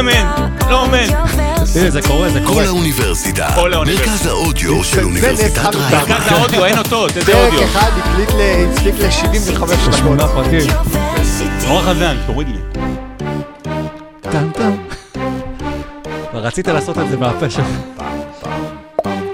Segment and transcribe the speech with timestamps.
[0.00, 0.26] אמן,
[0.70, 0.98] לא אמן.
[1.76, 2.64] הנה, זה קורה, זה כל קורה.
[2.64, 3.48] האוניברסיטה.
[3.54, 4.10] כל האוניברסיטה.
[4.10, 6.14] מרכז האודיו של זה אוניברסיטת רייכמן.
[6.14, 7.64] מרכז האודיו, אין אותות, איזה פרק אודיו.
[7.64, 9.94] אחד הקליט ל- הספיק ל-75 דקות.
[9.96, 10.60] שמונה פרקים.
[11.68, 12.82] נורא חזק, תוריד לי.
[14.20, 14.72] טם טם.
[16.34, 17.66] רצית לעשות את זה מהפה שלך.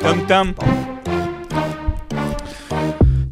[0.01, 0.53] טם טם.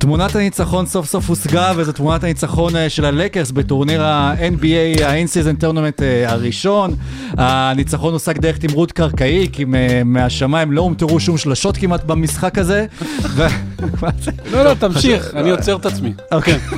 [0.01, 6.03] תמונת הניצחון סוף סוף הושגה, וזו תמונת הניצחון אה, של הלקרס בטורניר ה-NBA, ה-In-Season Tournament
[6.03, 6.97] אה, הראשון.
[7.31, 9.65] הניצחון הושג דרך תמרוד קרקעי, כי
[10.05, 12.87] מהשמיים לא הומטרו שום שלשות כמעט במשחק הזה.
[14.53, 16.13] לא, לא, תמשיך, אני עוצר את עצמי.
[16.33, 16.59] אוקיי.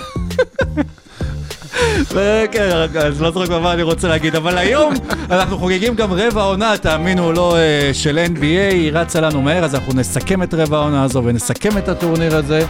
[2.12, 2.68] וכן,
[3.00, 4.94] אז לא זוכר כבר מה אני רוצה להגיד, אבל היום
[5.30, 9.64] אנחנו חוגגים גם רבע עונה, תאמינו או לא, אה, של NBA, היא רצה לנו מהר,
[9.64, 12.66] אז אנחנו נסכם את רבע העונה הזו ונסכם את הטורניר הזה,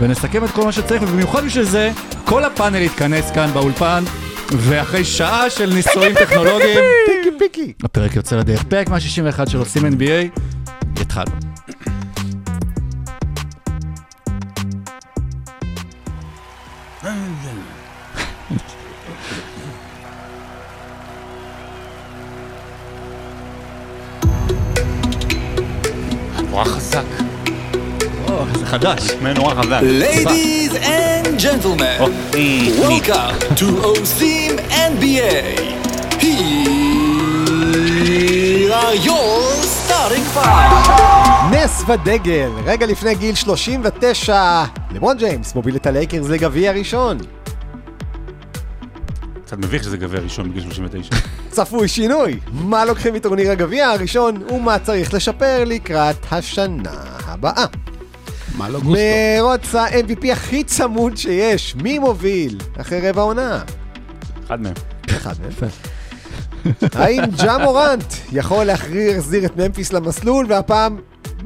[0.00, 1.90] ונסכם את כל מה שצריך, ובמיוחד בשביל זה,
[2.24, 4.04] כל הפאנל יתכנס כאן באולפן,
[4.52, 7.72] ואחרי שעה של ניסויים טכנולוגיים, פיקי פיקי.
[7.82, 8.62] הפרק יוצא לדרך.
[8.62, 10.40] פרק 161 של עושים NBA,
[11.00, 11.32] התחלנו.
[26.50, 27.17] נורא חזק.
[28.68, 29.10] חדש.
[29.36, 29.80] נורא חזק.
[29.80, 33.00] Ladies and gentlemen, או, אי, אי.
[33.00, 35.60] welcome to OSIM NBA.
[36.20, 36.28] Here
[38.72, 39.52] are your
[39.86, 40.88] starting five.
[41.50, 47.18] נס ודגל, רגע לפני גיל 39, לברון ג'יימס מוביל את הלייקרס לגביע הראשון.
[49.46, 51.16] קצת מביך שזה גביע ראשון בגיל 39.
[51.50, 56.92] צפוי שינוי, מה לוקחים מטורניר הגביע הראשון ומה צריך לשפר לקראת השנה
[57.26, 57.64] הבאה.
[58.58, 59.02] מה לא גוסטו?
[59.38, 63.62] מרוץ ה-MVP הכי צמוד שיש, מי מוביל אחרי רבע עונה?
[64.46, 64.74] אחד מהם.
[65.10, 65.70] אחד מהם.
[66.94, 70.98] האם ג'ה מורנט יכול להחזיר את ממפיס למסלול והפעם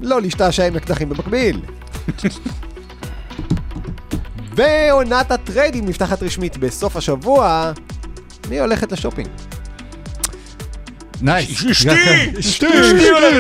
[0.03, 1.61] לא להשתעשע עם אקדחים במקביל?
[4.57, 7.73] ועונת הטריידים נפתחת רשמית בסוף השבוע,
[8.49, 9.29] מי הולכת לשופינג?
[11.23, 11.51] נייס.
[11.71, 11.89] אשתי!
[12.39, 12.67] אשתי!
[12.67, 12.67] אשתי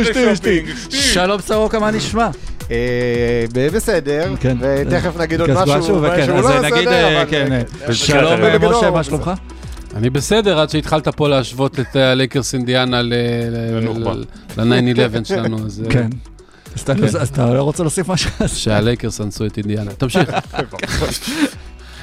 [0.00, 0.90] לשופינג, אשתי.
[0.90, 2.30] שלום סורוקה, מה נשמע?
[2.70, 4.56] אה, בסדר, כן.
[4.60, 7.94] ותכף נגיד עוד משהו, וכן, שהוא אז לא נגיד, בסדר, אה, אבל, כן, אה, אה,
[7.94, 9.30] שלום אה, משה, מה שלומך?
[9.96, 13.14] אני בסדר, עד שהתחלת פה להשוות את הלייקרס אינדיאנה ל-
[13.50, 14.12] ל- לנוח'בה.
[14.58, 15.82] ל-9-11 שלנו, אז...
[15.86, 16.08] אה, כן.
[16.76, 17.04] אז אתה- כן.
[17.04, 18.30] אז אתה לא רוצה להוסיף משהו?
[18.46, 19.90] שהלייקרס אנסו את אינדיאנה.
[19.92, 20.30] תמשיך.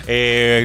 [0.09, 0.13] אה,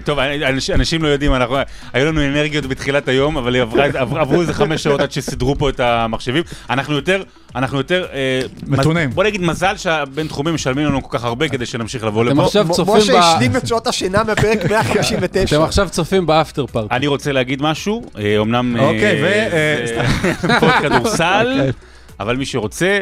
[0.04, 1.56] טוב, אנש- אנשים לא יודעים, אנחנו-
[1.92, 5.68] היו לנו אנרגיות בתחילת היום, אבל עברה- עבר- עברו איזה חמש שעות עד שסידרו פה
[5.68, 6.42] את המחשבים.
[6.70, 7.22] אנחנו יותר,
[7.56, 8.06] אנחנו יותר...
[8.12, 9.08] אה, מתונים.
[9.10, 12.44] מז- בוא נגיד מזל שהבינתחומים משלמים לנו כל כך הרבה כדי שנמשיך לבוא אתם לפה.
[12.44, 13.16] עכשיו מ- צופים משה ב...
[13.16, 15.56] השלים את שעות השינה מפרק 159.
[15.56, 16.94] אתם עכשיו צופים באפטר פארטי.
[16.94, 18.76] אני רוצה להגיד משהו, אה, אומנם...
[18.76, 21.72] אה, אוקיי, ו- פוד כדורסל, אוקיי.
[22.20, 22.98] אבל מי שרוצה,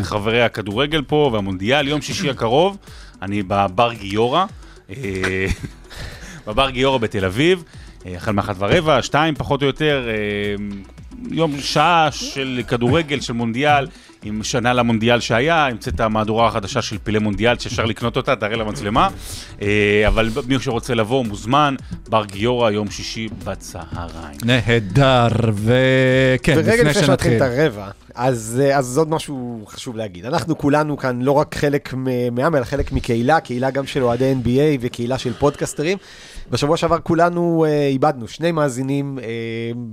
[0.00, 2.76] מחברי הכדורגל פה והמונדיאל, יום שישי הקרוב,
[3.22, 4.44] אני בבר גיורא,
[6.50, 7.64] בבר גיורא בתל אביב,
[8.06, 10.64] אה, החל מאחת ורבע, שתיים פחות או יותר, אה,
[11.30, 13.86] יום שעה של כדורגל, של מונדיאל,
[14.22, 18.56] עם שנה למונדיאל שהיה, המצאת את המהדורה החדשה של פילי מונדיאל, שאפשר לקנות אותה, תראה
[18.56, 19.08] למצלמה,
[19.62, 21.74] אה, אבל מי שרוצה לבוא, מוזמן,
[22.08, 24.38] בר גיורא, יום שישי בצהריים.
[24.44, 27.36] נהדר, וכן, ורגע לפני לפני שמתחילים שנתחיל.
[27.36, 30.26] את הרבע, אז, אה, אז עוד משהו חשוב להגיד.
[30.26, 31.94] אנחנו כולנו כאן לא רק חלק
[32.32, 35.98] מעם, אלא חלק מקהילה, קהילה גם של אוהדי NBA וקהילה של פודקסטרים.
[36.50, 39.24] בשבוע שעבר כולנו אה, איבדנו שני מאזינים אה,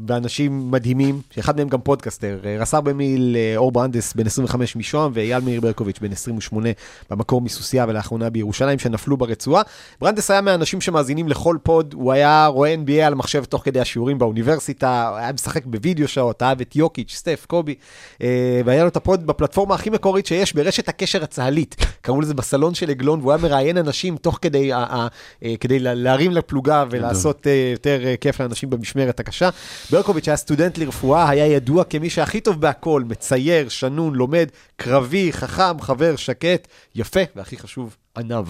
[0.08, 2.40] ואנשים מדהימים, שאחד מהם גם פודקסטר.
[2.46, 6.70] אה, רס"ר במיל אה, אור ברנדס, בן 25 משוהם, ואייל מאיר ברקוביץ', בן 28,
[7.10, 9.62] במקור מסוסיא ולאחרונה בירושלים, שנפלו ברצועה.
[10.02, 14.18] ברנדס היה מהאנשים שמאזינים לכל פוד, הוא היה רואה NBA על המחשב תוך כדי השיעורים
[14.20, 17.76] באוניברסיטה, היה משחק בווידאו שעות, אהב את יוקיץ', סטף, קובי,
[18.22, 21.76] אה, והיה לו את הפוד בפלטפורמה הכי מקורית שיש, ברשת הקשר הצה"לית.
[22.02, 25.08] קראו לזה בסלון של עגלון, והוא היה מראיין אנשים תוך כדי, ה- ה-
[25.44, 29.50] אה, כדי לה- להרים לפלוגה ולעשות אה, יותר אה, כיף לאנשים במשמרת הקשה.
[29.92, 35.82] ברקוביץ' היה סטודנט לרפואה, היה ידוע כמי שהכי טוב בהכל, מצייר, שנון, לומד, קרבי, חכם,
[35.82, 38.48] חבר, שקט, יפה, והכי חשוב, עניו.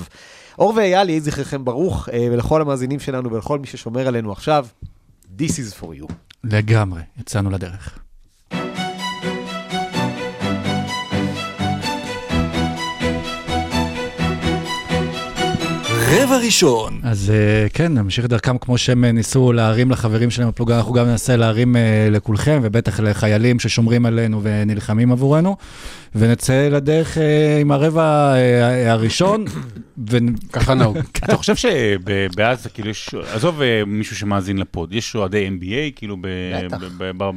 [0.59, 4.67] אור ואייל, יהי זכרכם ברוך, אה, ולכל המאזינים שלנו ולכל מי ששומר עלינו עכשיו,
[5.37, 6.13] This is for you.
[6.43, 7.99] לגמרי, יצאנו לדרך.
[16.09, 16.99] רבע ראשון.
[17.03, 21.05] אז אה, כן, נמשיך דרכם כמו שהם אה, ניסו להרים לחברים שלהם בפלוגה, אנחנו גם
[21.05, 25.57] ננסה להרים אה, לכולכם, ובטח לחיילים ששומרים עלינו ונלחמים עבורנו,
[26.15, 27.17] ונצא לדרך
[27.61, 28.33] עם הרבע
[28.87, 29.45] הראשון,
[30.09, 30.17] ו...
[30.53, 30.97] ככה נהוג.
[31.25, 36.17] אתה חושב שבעזה, כאילו, יש, עזוב מישהו שמאזין לפוד, יש אוהדי NBA, כאילו,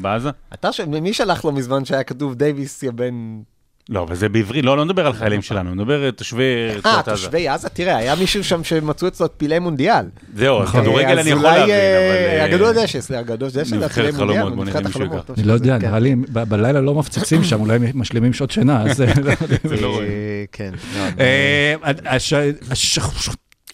[0.01, 0.31] בעזה?
[0.55, 3.41] אתה, מי שלח לו מזמן שהיה כתוב דייוויס יא בן...
[3.89, 7.09] לא, אבל זה בעברית, לא, לא נדבר על חיילים שלנו, נדבר על תושבי אה, רצועת
[7.09, 7.23] עזה.
[7.23, 10.05] תושבי עזה, תראה, היה מישהו שם שמצאו אצלו את פילי מונדיאל.
[10.37, 12.39] זהו, אז כדורגל אני יכול להבין, אה, אבל...
[12.41, 15.87] אה, הגדול דשא, סליחה, הגדול דשא, זה חלומות, מונדיאל, נבחרת החלומות, אני לא יודע, כן.
[15.89, 19.01] נראה לי, בלילה לא מפציצים שם, אולי משלימים שעות שינה, אז...
[19.01, 19.07] אה,
[19.83, 20.71] אה, כן.
[20.97, 21.75] לא, אה,
[22.07, 22.33] הש-
[22.71, 22.99] הש-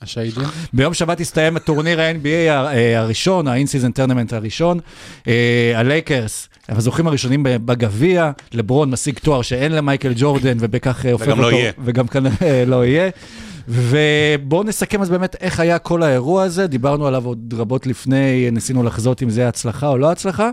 [0.02, 0.42] השהידים?
[0.72, 4.78] ביום שבת הסתיים הטורניר ה-NBA ה- אה, הראשון, ה-in-season tournament הראשון.
[5.28, 11.40] אה, הלייקרס, הזוכים הראשונים בגביע, לברון משיג תואר שאין למייקל ג'ורדן, ובכך אה, הופך וגם
[11.40, 11.72] לא אותו, יהיה.
[11.84, 13.10] וגם כנראה לא יהיה.
[13.68, 18.82] ובואו נסכם אז באמת איך היה כל האירוע הזה, דיברנו עליו עוד רבות לפני, ניסינו
[18.82, 20.50] לחזות אם זה הצלחה או לא הצלחה.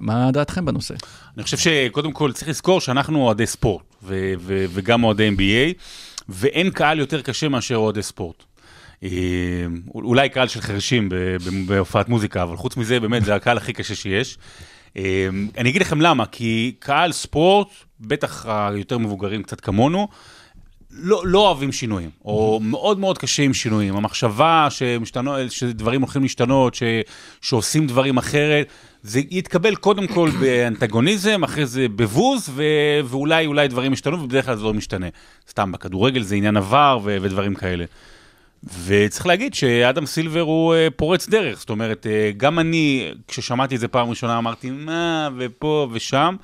[0.00, 0.94] מה דעתכם בנושא?
[1.36, 5.82] אני חושב שקודם כל צריך לזכור שאנחנו אוהדי ספורט, ו- ו- וגם אוהדי NBA,
[6.28, 8.44] ואין קהל יותר קשה מאשר אוהדי ספורט.
[9.02, 9.08] אה,
[9.94, 11.08] אולי קהל של חרשים
[11.66, 14.38] בהופעת מוזיקה, אבל חוץ מזה, באמת, זה הקהל הכי קשה שיש.
[14.96, 15.28] אה,
[15.58, 17.68] אני אגיד לכם למה, כי קהל ספורט,
[18.00, 20.08] בטח היותר מבוגרים קצת כמונו,
[20.90, 23.96] לא, לא אוהבים שינויים, או מאוד מאוד קשה עם שינויים.
[23.96, 26.82] המחשבה שמשתנו, שדברים הולכים להשתנות, ש,
[27.40, 28.66] שעושים דברים אחרת,
[29.02, 32.62] זה יתקבל קודם כל באנטגוניזם, אחרי זה בבוז, ו,
[33.04, 35.06] ואולי אולי דברים ישתנו, ובדרך כלל זה לא משתנה.
[35.50, 37.84] סתם, בכדורגל זה עניין עבר ו, ודברים כאלה.
[38.64, 43.80] וצריך להגיד שאדם סילבר הוא אה, פורץ דרך, זאת אומרת, אה, גם אני, כששמעתי את
[43.80, 46.36] זה פעם ראשונה, אמרתי, מה, ופה ושם,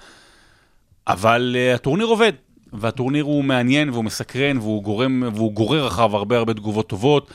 [1.08, 2.32] אבל uh, הטורניר עובד,
[2.72, 7.30] והטורניר הוא מעניין והוא מסקרן והוא גורם, והוא גורר אחריו הרבה הרבה תגובות טובות,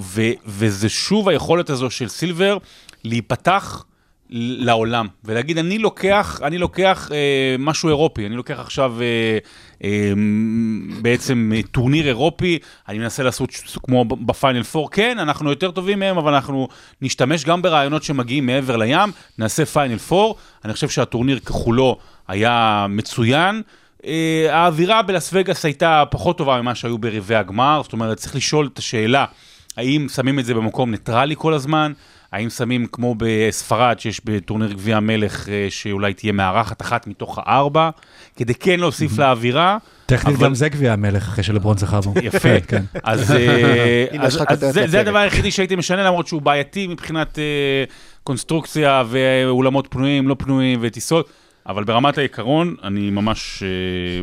[0.00, 2.58] ו, וזה שוב היכולת הזו של סילבר
[3.04, 3.84] להיפתח
[4.30, 9.38] לעולם, ולהגיד, אני לוקח, אני לוקח אה, משהו אירופי, אני לוקח עכשיו אה,
[9.84, 10.12] אה,
[11.02, 12.58] בעצם אה, טורניר אירופי,
[12.88, 13.50] אני מנסה לעשות
[13.82, 16.68] כמו בפיינל 4, כן, אנחנו יותר טובים מהם, אבל אנחנו
[17.02, 20.32] נשתמש גם ברעיונות שמגיעים מעבר לים, נעשה פיינל 4,
[20.64, 21.98] אני חושב שהטורניר ככולו
[22.28, 23.62] היה מצוין.
[24.04, 28.68] אה, האווירה בלאס וגאס הייתה פחות טובה ממה שהיו ברבעי הגמר, זאת אומרת, צריך לשאול
[28.72, 29.24] את השאלה,
[29.76, 31.92] האם שמים את זה במקום ניטרלי כל הזמן?
[32.32, 37.90] האם שמים כמו בספרד, שיש בטורניר גביע המלך, אה, שאולי תהיה מארחת אחת מתוך הארבע,
[38.36, 39.78] כדי כן להוסיף לאווירה.
[40.06, 42.12] טכנית אבל- גם זה גביע המלך אחרי שלברון זכה בו.
[42.22, 42.60] יפה.
[42.68, 42.82] כן.
[43.02, 45.00] אז, אה, הנה, אז, כותרת זה.
[45.00, 47.44] הדבר היחידי שהייתי משנה, למרות שהוא בעייתי מבחינת אה,
[48.24, 51.28] קונסטרוקציה ואולמות פנויים, לא פנויים וטיסות,
[51.68, 53.68] אבל ברמת העיקרון, אני ממש אה,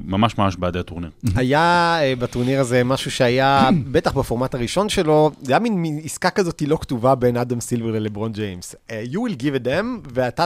[0.05, 1.09] ממש ממש בעד הטורניר.
[1.35, 6.61] היה אה, בטורניר הזה משהו שהיה, בטח בפורמט הראשון שלו, זה היה מין עסקה כזאת
[6.67, 8.75] לא כתובה בין אדם סילבר ללברון ג'יימס.
[8.91, 10.45] אה, you will give a them, ואתה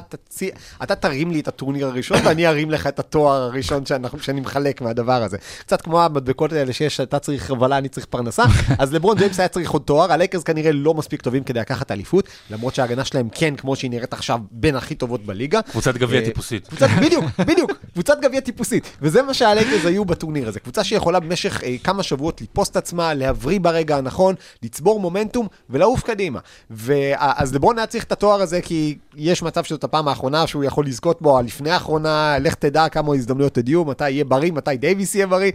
[0.83, 4.81] אתה תרים לי את הטורניר הראשון, ואני ארים לך את התואר הראשון שאנחנו, שאני מחלק
[4.81, 5.37] מהדבר הזה.
[5.59, 8.43] קצת כמו המדבקות האלה שיש, אתה צריך חבלה, אני צריך פרנסה,
[8.79, 12.27] אז לברון ג'יימס היה צריך עוד תואר, הלייקרס כנראה לא מספיק טובים כדי לקחת אליפות,
[12.49, 15.61] למרות שההגנה שלהם כן, כמו שהיא נראית עכשיו, בין הכי טובות בליגה.
[15.61, 16.67] קבוצת גביע טיפוסית.
[16.67, 18.97] קבוצת, בדיוק, בדיוק, קבוצת גביע טיפוסית.
[19.01, 20.59] וזה מה שהלייקרס היו בטורניר הזה.
[20.59, 26.03] קבוצה שיכולה במשך אה, כמה שבועות לתפוס את עצמה, להבריא ברגע הנכון, לצבור מומנטום ולעוף
[26.03, 26.39] קדימה.
[26.69, 30.85] ואז לברון היה צריך את התואר הזה, כי יש מצב שזאת הפעם האחרונה שהוא יכול
[30.85, 35.27] לזכות בו, הלפני האחרונה, לך תדע כמה הזדמנויות הגיעו, מתי יהיה בריא, מתי דייוויס יהיה
[35.27, 35.51] בריא.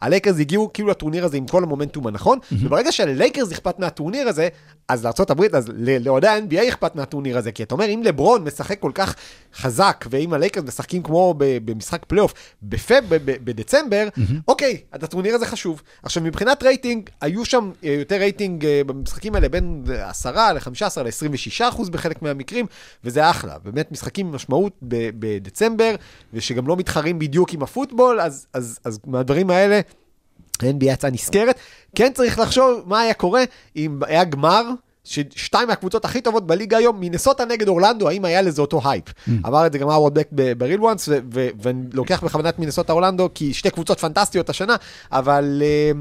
[0.00, 4.48] הלייקרס הגיעו כאילו לטורניר הזה עם כל המומנטום הנכון, וברגע שללייקרס אכפת מהטורניר הזה,
[4.88, 8.90] אז לארה"ב, אז לאוהדי ה-NBA אכפת מהטורניר הזה, כי אתה אומר, אם לברון משחק כל
[8.94, 9.14] כך
[9.54, 14.08] חזק, ואם הלייקרס משחקים כמו במשחק פלייאוף בפב, בדצמבר,
[14.48, 15.82] אוקיי, אז הטורניר הזה חשוב.
[16.02, 21.68] עכשיו, מבחינת רייטינג, היו שם אה, יותר רייטינג אה, במשחקים האלה בין 10 ל-15 ל-26
[21.68, 22.66] אחוז בחלק מהמקרים,
[23.04, 23.58] וזה אחלה.
[23.64, 25.94] באמת משחקים עם משמעות בדצמבר,
[26.32, 29.80] ושגם לא מתחרים בדיוק עם הפוטבול, אז, אז, אז מהדברים האלה,
[30.62, 31.58] ה-NBA יצאה נשכרת.
[31.94, 33.44] כן צריך לחשוב מה היה קורה
[33.76, 34.62] אם היה גמר.
[35.04, 39.04] ששתיים מהקבוצות הכי טובות בליגה היום, מינסוטה נגד אורלנדו, האם היה לזה אותו הייפ?
[39.46, 41.08] אמר את זה גם אהרוד בק בריל וואנס,
[41.62, 44.76] ואני לוקח בכוונת מינסוטה אורלנדו, כי שתי קבוצות פנטסטיות השנה,
[45.12, 45.92] אבל אה,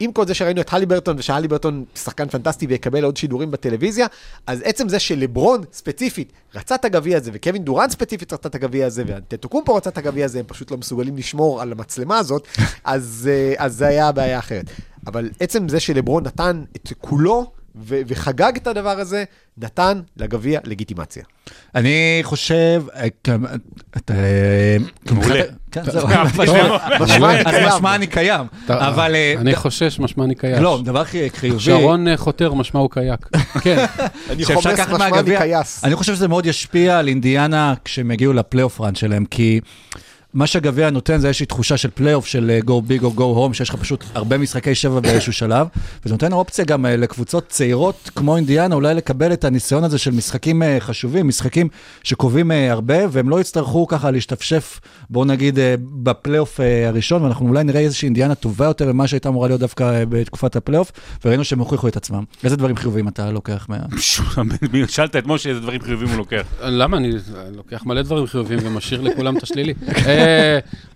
[0.00, 4.06] עם כל זה שראינו את הליברטון, ושהליברטון שחקן פנטסטי ויקבל עוד שידורים בטלוויזיה,
[4.46, 8.86] אז עצם זה שלברון ספציפית רצה את הגביע הזה, וקווין דורן ספציפית רצה את הגביע
[8.86, 12.46] הזה, ואנטטוקומפו רצה את הגביע הזה, הם פשוט לא מסוגלים לשמור על המצלמה הזאת,
[12.84, 14.64] אז, אה, אז זה היה בעיה אחרת.
[15.06, 19.24] אבל עצם זה שלברון נתן את כולו, ו- וחגג את הדבר הזה,
[19.58, 21.22] נתן לגביע לגיטימציה.
[21.74, 23.28] אני חושב, אה, כ-
[23.96, 24.14] אתה...
[24.14, 24.76] אה,
[25.12, 25.42] מעולה.
[27.00, 27.68] משמע אני אז קיים.
[27.68, 28.46] משמע אני קיים.
[28.64, 29.14] אתה- אבל...
[29.14, 30.58] אה, אני חושש, משמע אני קייש.
[30.60, 31.60] לא, דבר חי- חיובי.
[31.60, 33.28] שרון אה, חותר, משמע הוא קייק.
[33.62, 33.84] כן.
[34.30, 35.36] אני חומס משמע אני.
[35.38, 35.84] קייס.
[35.84, 39.60] אני חושב שזה מאוד ישפיע על אינדיאנה כשהם יגיעו לפלייאוף רן שלהם, כי
[40.34, 43.54] מה שהגביע נותן זה איזושהי תחושה של פלייאוף של אה, go big או go home,
[43.54, 45.66] שיש לך פשוט הרבה משחקי שבע באיזשהו שלב,
[46.04, 50.10] וזה נותן אופציה גם אה, לקבוצות צעירות כמו אינדיאנה, אולי לקבל את הניסיון הזה של
[50.10, 51.68] משחקים אה, חשובים, משחקים
[52.02, 54.80] שקובעים הרבה, והם לא יצטרכו ככה להשתפשף,
[55.10, 59.60] בואו נגיד, בפלייאוף הראשון, ואנחנו אולי נראה איזושהי אינדיאנה טובה יותר ממה שהייתה אמורה להיות
[59.60, 60.92] דווקא בתקופת הפלייאוף,
[61.24, 62.24] וראינו שהם הוכיחו את עצמם.
[62.44, 63.76] איזה דברים חיוביים אתה לוקח מה...
[64.88, 66.46] שאלת את משה איזה דברים חיובים הוא לוקח.
[66.62, 66.96] למה?
[66.96, 67.12] אני
[67.56, 69.74] לוקח מלא דברים חיוביים ומשאיר לכולם את השלילי.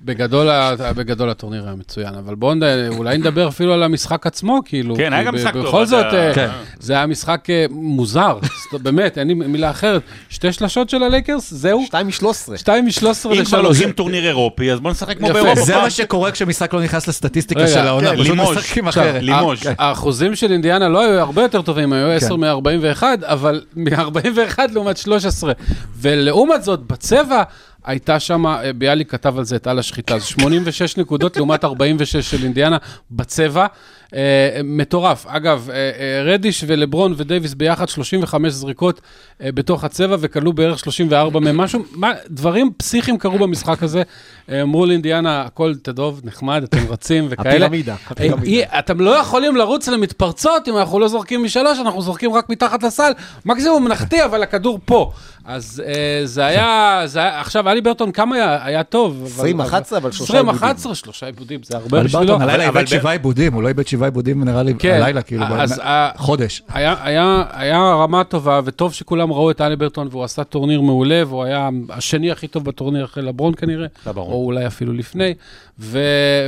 [0.04, 0.48] בגדול,
[0.96, 2.54] בגדול הטורניר היה מצוין, אבל בואו
[2.88, 4.96] אולי נדבר אפילו על המשחק עצמו, כאילו.
[4.96, 6.48] כן, היה גם משחק טוב, בכל זאת, אתה- אה, כן.
[6.80, 8.38] זה היה משחק אה, מוזר,
[8.72, 10.02] זאת- באמת, אין לי מילה אחרת.
[10.28, 11.84] שתי שלשות של הלייקרס, זהו?
[11.86, 12.56] 2 מ-13.
[12.56, 13.76] שתיים משלוש עשרה אם כבר לשלוש.
[13.76, 15.62] לוקחים טורניר אירופי, אז בוא נשחק כמו יפה, באירופה.
[15.64, 15.76] זה.
[15.76, 18.56] מה שקורה כשמשחק לא נכנס לסטטיסטיקה של העונה, כן, פשוט לימוש.
[18.56, 19.22] משחקים אחרת.
[19.22, 19.66] לימוש.
[19.66, 22.40] אה, האחוזים של אינדיאנה לא היו הרבה יותר טובים, היו 10 כן.
[22.40, 25.52] מ-41, אבל מ-41 לעומת 13.
[26.00, 27.42] ולעומת זאת, בצבע
[27.84, 32.30] הייתה שם, אה, ביאליק כתב על זה את על השחיטה, זה 86 נקודות לעומת 46
[32.30, 32.76] של אינדיאנה
[33.10, 33.66] בצבע.
[34.14, 34.20] אה,
[34.64, 35.26] מטורף.
[35.28, 39.00] אגב, אה, אה, רדיש ולברון ודייוויס ביחד 35 זריקות
[39.42, 44.02] אה, בתוך הצבע וכלו בערך 34 מהם משהו, מה, דברים פסיכיים קרו במשחק הזה.
[44.50, 47.50] אה, אמרו לאינדיאנה, הכל טוב, נחמד, אתם רצים וכאלה.
[47.50, 48.46] הפירמידה, הפירמידה.
[48.46, 52.82] אי- אתם לא יכולים לרוץ למתפרצות אם אנחנו לא זורקים משלוש, אנחנו זורקים רק מתחת
[52.82, 53.12] לסל.
[53.44, 55.12] מקסימום נחטיא, אבל הכדור פה.
[55.44, 55.92] אז אה,
[56.26, 59.38] זה היה, זה היה, עכשיו, אלי ברטון כמה היה, היה טוב.
[59.38, 60.50] 20-11, אבל שלושה 20, עיבודים.
[60.64, 62.26] 11, שלושה עיבודים, זה הרבה אבל בשבילו.
[62.26, 65.00] ברטון הלילה אבל- איבד אבל- שבעה עיבודים, הוא לא איבד שבעה עיבודים נראה לי כן,
[65.02, 66.62] הלילה, כאילו, אז, ב- אה, חודש.
[66.72, 71.22] היה, היה, היה רמה טובה, וטוב שכולם ראו את אלי ברטון, והוא עשה טורניר מעולה,
[71.26, 74.32] והוא היה השני הכי טוב בטורניר אחרי לברון כנראה, לברון.
[74.32, 75.34] או אולי אפילו לפני,
[75.78, 75.98] ו,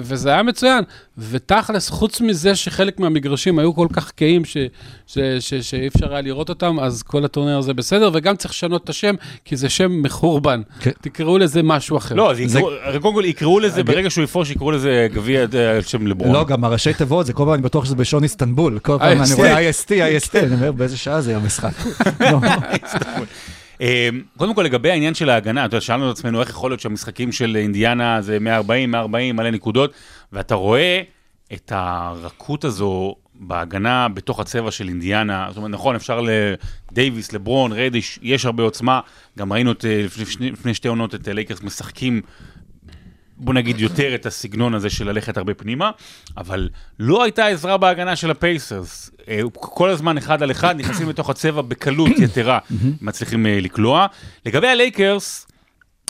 [0.02, 0.84] וזה היה מצוין.
[1.18, 4.56] ותכלס, חוץ מזה שחלק מהמגרשים היו כל כך קהים ש,
[5.06, 8.84] ש, ש, שאי אפשר היה לראות אותם, אז כל הטורניר הזה בסדר, וגם צריך לשנות
[8.84, 10.62] את השם, כי זה שם מחורבן.
[10.80, 10.90] כן.
[11.00, 12.14] תקראו לזה משהו אחר.
[12.14, 15.82] לא, זה- יקראו- קודם כל יקראו לזה, ברגע שהוא יפרוש, יקראו לזה גביע אה, על
[15.82, 16.32] שם לברון.
[16.32, 18.78] לא, גם הראשי תיבות, זה כל פעם, אני בטוח שזה בשעון איסטנבול.
[18.78, 19.32] כל פעם אני.
[19.34, 21.72] רואה IST, IST, אני אומר, באיזה שעה זה המשחק.
[22.20, 22.38] לא.
[23.84, 26.80] אה, קודם כל לגבי העניין של ההגנה, אתה יודע, שאלנו את עצמנו איך יכול להיות
[26.80, 29.92] שהמשחקים של אינדיאנה זה 140, 140, מלא נקודות,
[30.32, 31.02] ואתה רואה
[31.52, 36.20] את הרכות הזו בהגנה בתוך הצבע של אינדיאנה, זאת אומרת, נכון, אפשר
[36.90, 39.00] לדייוויס, לברון, רדיש, יש הרבה עוצמה,
[39.38, 42.20] גם ראינו את, אה, לפני, לפני- שתי עונות את לייקרס משחקים
[43.36, 45.90] בוא נגיד יותר את הסגנון הזה של ללכת הרבה פנימה,
[46.36, 49.10] אבל לא הייתה עזרה בהגנה של הפייסרס.
[49.28, 52.58] אה, כל הזמן אחד על אחד, נכנסים לתוך הצבע בקלות יתרה,
[53.00, 54.06] מצליחים אה, לקלוע.
[54.46, 55.46] לגבי הלייקרס,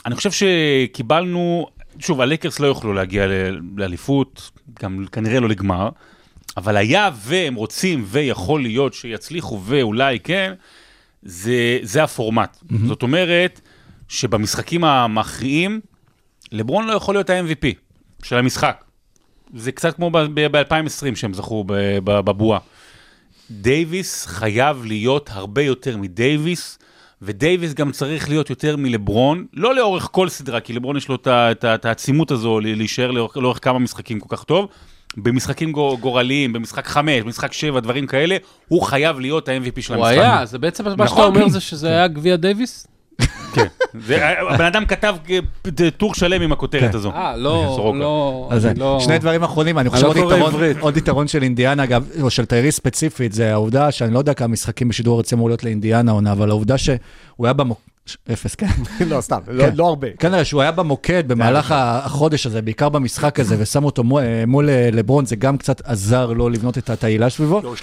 [0.07, 1.66] אני חושב שקיבלנו,
[1.99, 3.26] שוב, הלייקרס לא יוכלו להגיע
[3.76, 4.50] לאליפות,
[4.83, 5.88] גם כנראה לא לגמר,
[6.57, 10.52] אבל היה והם רוצים ויכול להיות שיצליחו ואולי כן,
[11.23, 12.57] זה, זה הפורמט.
[12.87, 13.61] זאת אומרת,
[14.09, 15.81] שבמשחקים המכריעים,
[16.53, 17.67] לברון לא יכול להיות ה-MVP
[18.23, 18.85] של המשחק.
[19.55, 21.65] זה קצת כמו ב-2020 שהם זכו
[22.05, 22.59] בבועה.
[23.51, 26.79] דייוויס חייב להיות הרבה יותר מדייוויס,
[27.23, 31.85] ודייוויס גם צריך להיות יותר מלברון, לא לאורך כל סדרה, כי לברון יש לו את
[31.85, 34.69] העצימות הזו להישאר לאורך, לאורך כמה משחקים כל כך טוב.
[35.17, 38.37] במשחקים גו- גורליים, במשחק חמש, במשחק שבע, דברים כאלה,
[38.69, 40.23] הוא חייב להיות ה-MVP של הוא המשחק.
[40.23, 41.25] היה, זה בעצם מה שאתה נכון.
[41.37, 42.87] אומר זה שזה היה גביע דייוויס?
[43.55, 43.67] כן.
[44.51, 46.97] הבן אדם כתב אה, טור שלם עם הכותרת כן.
[46.97, 47.11] הזו.
[47.11, 47.93] אה, לא.
[47.99, 48.99] לא, אז אני לא...
[49.01, 50.11] שני דברים אחרונים, אני חושב לא
[50.81, 54.49] עוד יתרון- של אינדיאנה, אגב, או של טייריס ספציפית, זה העובדה שאני לא יודע כמה
[54.49, 56.97] משחקים בשידור ארצי אמור להיות לאינדיאנה עונה, אבל העובדה שהוא
[57.45, 57.81] היה במוק...
[58.33, 58.67] אפס, כן.
[59.11, 59.77] לא, סתם, לא- כן.
[59.77, 60.09] לא הרבה.
[60.19, 64.71] כנראה שהוא היה במוקד במהלך החודש הזה, בעיקר במשחק הזה, ושם אותו מו- אה, מול
[64.71, 67.61] אה, לברון, זה גם קצת עזר לו לבנות את התהילה סביבו.
[67.65, 67.75] לא,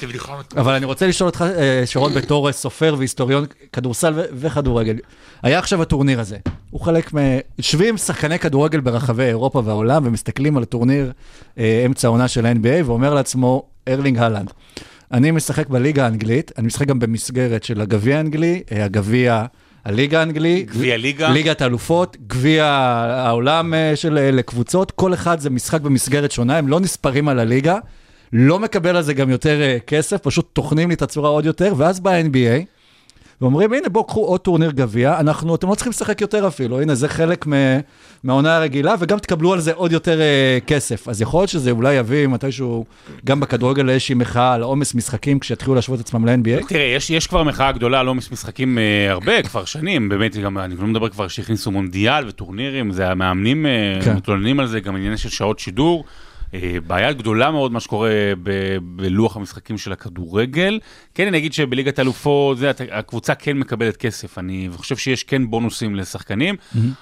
[0.58, 4.96] אבל אני רוצה לשאול אותך, אה, שרון, בתור סופר והיסטוריון כדורסל וכדורגל.
[5.44, 6.38] היה עכשיו הטורניר הזה.
[6.70, 7.18] הוא חלק מ...
[7.58, 11.12] יושבים שחקני כדורגל ברחבי אירופה והעולם ומסתכלים על טורניר
[11.58, 14.52] אה, אמצע העונה של ה-NBA ואומר לעצמו, ארלינג הולאנד.
[15.12, 19.46] אני משחק בליגה האנגלית, אני משחק גם במסגרת של הגביע האנגלי, הגביע,
[19.86, 20.64] הליגה האנגלי.
[20.64, 21.30] גביע ליגה.
[21.30, 26.68] ליגת האלופות, גביע העולם אה, של אה, לקבוצות, כל אחד זה משחק במסגרת שונה, הם
[26.68, 27.78] לא נספרים על הליגה,
[28.34, 31.74] לא מקבל על זה גם יותר אה, כסף, פשוט טוחנים לי את הצורה עוד יותר,
[31.78, 32.66] ואז בא ה-NBA,
[33.42, 36.96] ואומרים, הנה, בואו קחו עוד טורניר גביע, אנחנו, אתם לא צריכים לשחק יותר אפילו, הנה,
[36.96, 37.46] זה חלק
[38.24, 41.08] מהעונה הרגילה, וגם תקבלו על זה עוד יותר אה, כסף.
[41.08, 42.86] אז יכול להיות שזה אולי יביא מתישהו,
[43.26, 46.68] גם בכדורגל לאיזושהי מחאה על עומס משחקים, כשיתחילו להשוות את עצמם ל-NBA.
[46.68, 50.58] תראה, יש, יש כבר מחאה גדולה על עומס משחקים אה, הרבה, כבר שנים, באמת, גם,
[50.58, 54.16] אני לא מדבר כבר שהכניסו מונדיאל וטורנירים, זה המאמנים אה, כן.
[54.16, 56.04] מתלוננים על זה, גם ענייני של שעות שידור.
[56.54, 58.10] אה, בעיה גדולה מאוד מה שקורה
[58.44, 60.80] ב- בלוח המשחקים של הכדורגל.
[61.16, 65.96] כן, אני אגיד שבליגת האלופות, זה, הקבוצה כן מקבלת כסף, אני חושב שיש כן בונוסים
[65.96, 66.56] לשחקנים,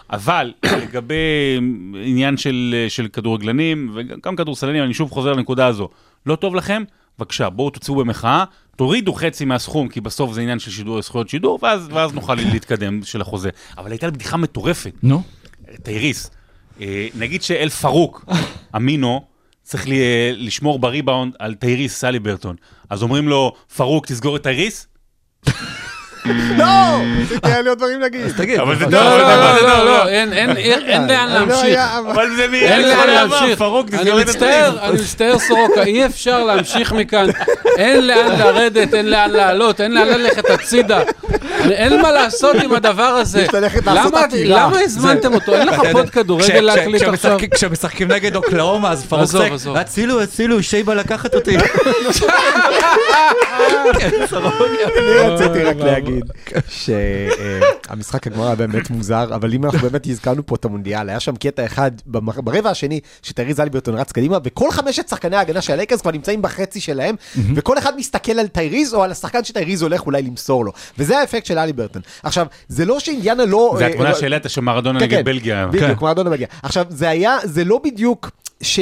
[0.09, 0.53] אבל
[0.83, 1.59] לגבי
[2.03, 5.89] עניין של, של כדורגלנים וגם כדורסלנים, אני שוב חוזר לנקודה הזו,
[6.25, 6.83] לא טוב לכם?
[7.19, 8.43] בבקשה, בואו תצאו במחאה,
[8.75, 13.03] תורידו חצי מהסכום, כי בסוף זה עניין של שידור, זכויות שידור, ואז, ואז נוכל להתקדם
[13.03, 13.49] של החוזה.
[13.77, 15.21] אבל הייתה לי בדיחה מטורפת, נו,
[15.83, 16.31] טייריס.
[16.81, 18.25] אה, נגיד שאל פרוק,
[18.75, 19.25] אמינו,
[19.69, 22.55] צריך לי, אה, לשמור בריבאונד על טייריס הליברטון.
[22.89, 24.87] אז אומרים לו, פרוק, תסגור את טייריס?
[26.57, 26.65] לא!
[27.43, 28.25] היה לי עוד דברים להגיד.
[28.25, 28.59] אז תגיד.
[28.59, 31.79] אבל זה טוב, לא, לא, לא, לא, אין- אין אין לאן לא להמשיך.
[31.99, 32.57] אבל- זה מי...
[32.59, 33.57] אין לאן להמשיך.
[33.57, 34.77] פרוק, אני מצטער.
[34.81, 37.27] אני מצטער סורוקה, אי אפשר להמשיך מכאן.
[37.77, 40.99] אין לאן לרדת, אין לאן לעלות, אין לאן ללכת הצידה.
[41.71, 43.45] אין מה לעשות עם הדבר הזה.
[44.45, 45.53] למה- הזמנתם אותו?
[45.55, 47.37] אין לך pod כדורגל להקליט עכשיו?
[47.53, 49.51] כשמשחקים- נגד אוקלהומה, אז פרוק צועק.
[49.75, 51.57] הצילו, הצילו, שי בא לקחת אותי.
[53.99, 54.09] כן.
[54.97, 56.18] אני רציתי רק להגיד
[56.69, 61.35] שהמשחק הגמר היה באמת מוזר, אבל אם אנחנו באמת הזכרנו פה את המונדיאל, היה שם
[61.35, 66.11] קטע אחד ברבע השני, שטרי זלברטון רץ קדימה, וכל חמשת שחקני ההגנה של הלייקרס כבר
[66.11, 67.15] נמצאים בחצי שלהם,
[67.55, 70.71] וכל אחד מסתכל על טייריז או על השחקן שטייריז הולך אולי למסור לו.
[70.97, 72.01] וזה האפקט של אלי ברטון.
[72.23, 73.75] עכשיו, זה לא שאינדיאנה לא...
[73.77, 75.23] זה אה, התמונה לא- שהעלית של מרדונה כן, נגד כן.
[75.23, 75.67] בלגיה.
[75.67, 76.47] בדיוק, מרדונה מגיע.
[76.63, 78.29] עכשיו, זה היה, זה לא בדיוק...
[78.63, 78.79] ש...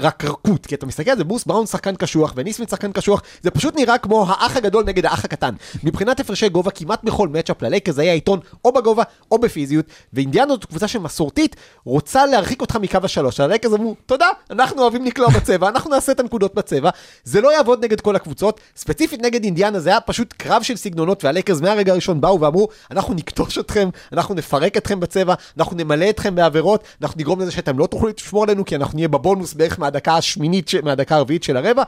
[0.00, 3.50] רק רכות, כי אתה מסתכל על זה, ברוס בראון שחקן קשוח ונסמית' שחקן קשוח, זה
[3.50, 5.54] פשוט נראה כמו האח הגדול נגד האח הקטן.
[5.84, 10.52] מבחינת הפרשי גובה, כמעט בכל matchup ללייקרס זה היה יתרון או בגובה או בפיזיות, ואינדיאנה
[10.52, 13.40] זאת קבוצה שמסורתית רוצה להרחיק אותך מקו השלוש.
[13.40, 16.90] הלייקרס אמרו, תודה, אנחנו אוהבים לקלוע בצבע, אנחנו נעשה את הנקודות בצבע.
[17.24, 21.24] זה לא יעבוד נגד כל הקבוצות, ספציפית נגד אינדיאנה זה היה פשוט קרב של סגנונות,
[21.24, 26.34] והלייקרס מהרגע הראשון באו ואמרו, אנחנו נכתוש אתכם, אנחנו נפרק אתכם בצבע, אנחנו נמלא אתכם
[26.34, 30.16] בעבירות, אנחנו נגרום לזה שאתם לא תוכלו לשמור עלינו, כי אנחנו נהיה בבונוס בערך מהדקה
[30.16, 31.82] השמינית, ש- מהדקה הרביעית של הרבע,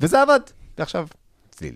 [0.00, 0.40] וזה עבד.
[0.78, 1.06] ועכשיו,
[1.50, 1.74] צליל.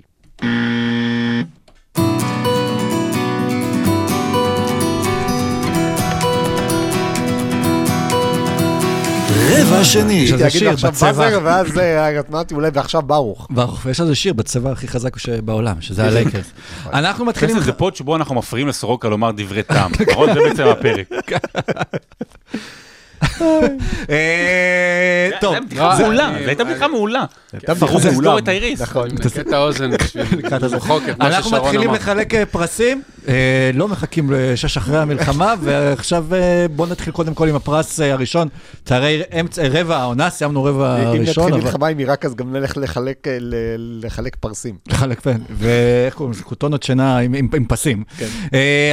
[9.51, 10.13] רבע שני.
[10.13, 11.39] יש על זה הייתי שיר בצבע.
[11.43, 13.47] ואז אה, אמרתי אולי, ועכשיו ברוך.
[13.51, 16.51] ברוך, ויש על זה שיר בצבע הכי חזק שבעולם, שזה הלייקרס.
[16.93, 17.61] אנחנו מתחילים...
[17.61, 20.35] זה פוד שבו אנחנו מפריעים לסורוקה לומר דברי טעם, נכון?
[20.35, 21.09] זה בעצם הפרק.
[24.11, 27.25] אה, טוב, בדיחה מעולה, זו הייתה בדיחה מעולה.
[27.55, 28.39] בדיחה לסגור.
[28.39, 28.81] את האיריס.
[28.81, 29.09] נכון.
[29.13, 30.25] נקה את האוזן בשביל
[30.73, 31.99] למחוק את מה אנחנו ששרון מתחילים אמר.
[31.99, 36.25] לחלק אה, פרסים, אה, לא מחכים לשש אחרי המלחמה, ועכשיו
[36.77, 38.49] בואו נתחיל קודם כל עם הפרס הראשון,
[38.85, 41.65] תארי אמצע, רבע העונה, סיימנו רבע אם ראשון, נתחיל אבל...
[41.65, 43.27] מלחמה עם עיראק, אז גם נלך לחלק,
[43.79, 44.77] לחלק פרסים.
[44.93, 46.43] חלק פן, ואיך קוראים לזה?
[46.43, 48.05] כותונות שינה עם, פסים.
[48.19, 48.27] כן.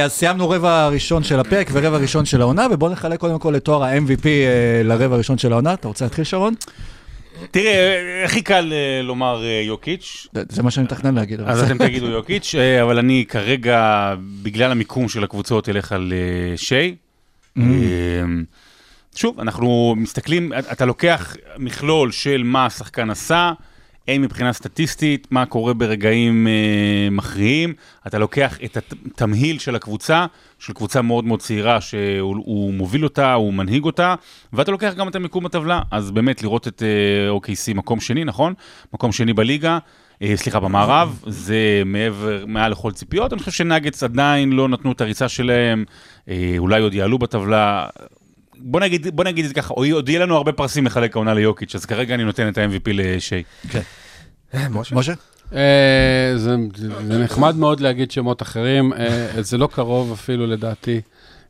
[0.04, 3.64] אז סיימנו רבע ראשון של הפרק ורבע ראשון של העונה, ובואו נחלק קודם כל את
[3.64, 5.74] תואר ה-MVP אה, לרבע הראשון של העונה.
[5.74, 6.54] אתה רוצה להתחיל, שרון?
[7.50, 11.40] תראה, הכי קל אה, לומר אה, יוקיץ', זה- מה שאני מתכנן להגיד.
[11.46, 11.62] אז.
[11.62, 16.12] אתם תגידו יוקיץ', אבל אני כרגע, בגלל המיקום של הקבוצות, אלך על
[16.56, 16.94] שי.
[17.58, 17.60] Mm.
[17.60, 17.64] אה,
[19.16, 23.52] שוב, אנחנו מסתכלים, אתה לוקח מכלול של מה השחקן עשה,
[24.08, 27.74] הן מבחינה סטטיסטית, מה קורה ברגעים אה, מכריעים,
[28.06, 30.26] אתה לוקח את התמהיל של הקבוצה,
[30.58, 34.14] של קבוצה מאוד מאוד צעירה שהוא הוא מוביל אותה, הוא מנהיג אותה,
[34.52, 38.54] ואתה לוקח גם את המיקום בטבלה, אז באמת לראות את אה, OKC מקום שני, נכון?
[38.94, 39.78] מקום שני בליגה.
[40.22, 43.32] אה, סליחה, במערב, זה מעבר, מעל לכל ציפיות.
[43.32, 45.84] אני חושב שנגץ עדיין לא נתנו את הריצה שלהם,
[46.28, 47.86] אה, אולי עוד יעלו בטבלה.
[48.58, 51.74] בוא נגיד, בוא נגיד את זה ככה, עוד יהיה לנו הרבה פרסים לחלק העונה ליוקיץ',
[51.74, 53.42] אז כרגע אני נותן את ה-MVP לשי.
[54.92, 55.12] משה?
[55.54, 56.56] אה, זה
[57.06, 61.00] זה נחמד מאוד להגיד שמות אחרים, אה, זה לא קרוב אפילו לדעתי.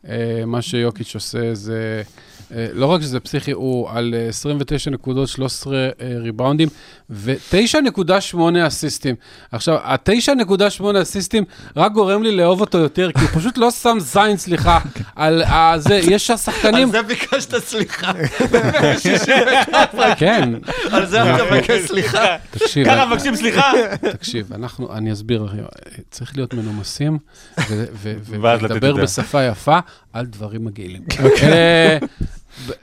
[0.09, 5.29] אה, מה שיוקיץ' עושה זה, אה, לא רק שזה פסיכי, הוא על אה, 29 נקודות,
[5.29, 6.69] 13 אה, ריבאונדים
[7.11, 9.15] ו-9.8 אסיסטים.
[9.53, 11.45] עכשיו, ה-9.8 אסיסטים
[11.77, 14.79] רק גורם לי לאהוב אותו יותר, כי הוא פשוט לא שם זין, סליחה,
[15.17, 15.43] על
[15.77, 16.91] זה, יש השחקנים...
[16.91, 18.13] זה ביקשת סליחה.
[20.19, 20.53] כן,
[20.91, 22.37] על זה אתה מבקש סליחה.
[22.51, 22.87] תקשיב.
[22.87, 23.73] ככה מבקשים סליחה.
[24.13, 25.47] תקשיב, אנחנו, אני אסביר,
[26.11, 27.19] צריך להיות מנומסים
[28.31, 28.97] ולדבר.
[28.97, 29.79] בשפה יפה
[30.13, 31.03] על דברים מגעילים.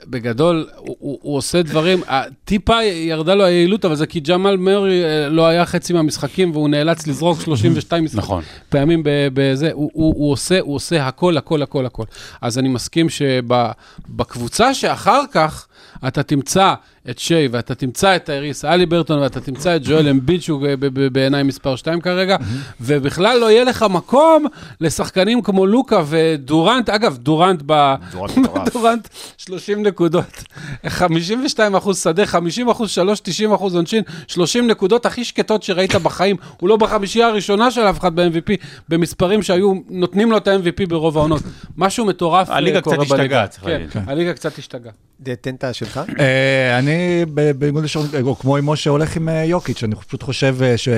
[0.06, 2.02] בגדול, הוא, הוא, הוא עושה דברים,
[2.44, 6.68] טיפה ירדה לו היעילות, אבל זה כי ג'מאל מרי אה, לא היה חצי מהמשחקים, והוא
[6.68, 8.20] נאלץ לזרוק 32 משחקים.
[8.20, 8.42] נכון.
[8.68, 12.04] פעמים בזה, הוא, הוא, הוא, עושה, הוא עושה הכל, הכל, הכל, הכל.
[12.40, 15.66] אז אני מסכים שבקבוצה שאחר כך,
[16.08, 16.74] אתה תמצא
[17.10, 20.66] את שיי, ואתה תמצא את האריס אלי ברטון, ואתה תמצא את ג'ואל אמביד, שהוא
[21.12, 22.36] בעיניי מספר 2 כרגע,
[22.80, 24.46] ובכלל לא יהיה לך מקום
[24.80, 26.90] לשחקנים כמו לוקה ודורנט.
[26.90, 27.94] אגב, דורנט ב...
[28.12, 28.68] דורנט מטורף.
[28.72, 30.44] דורנט 30 נקודות,
[30.86, 36.36] 52 אחוז שדה, 50 אחוז שלוש, 90 אחוז עונשין, 30 נקודות הכי שקטות שראית בחיים.
[36.60, 38.52] הוא לא בחמישייה הראשונה של אף אחד ב-MVP,
[38.88, 41.42] במספרים שהיו נותנים לו את ה-MVP ברוב העונות.
[41.76, 43.46] משהו מטורף אה, הליגה קורה קצת השתגעה, בליגה.
[43.46, 43.90] צריך כן, להגיד.
[44.06, 44.92] הליגה קצת השתגעה.
[45.40, 46.00] תן את השלך.
[46.20, 50.56] אה, אני בניגוד לשרון, או כמו עם משה, הולך עם אה, יוקיץ', אני פשוט חושב
[50.62, 50.88] אה, ש...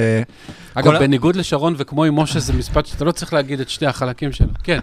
[0.74, 4.32] אגב, בניגוד לשרון וכמו עם משה, זה משפט שאתה לא צריך להגיד את שני החלקים
[4.32, 4.48] שלו.
[4.62, 4.78] כן.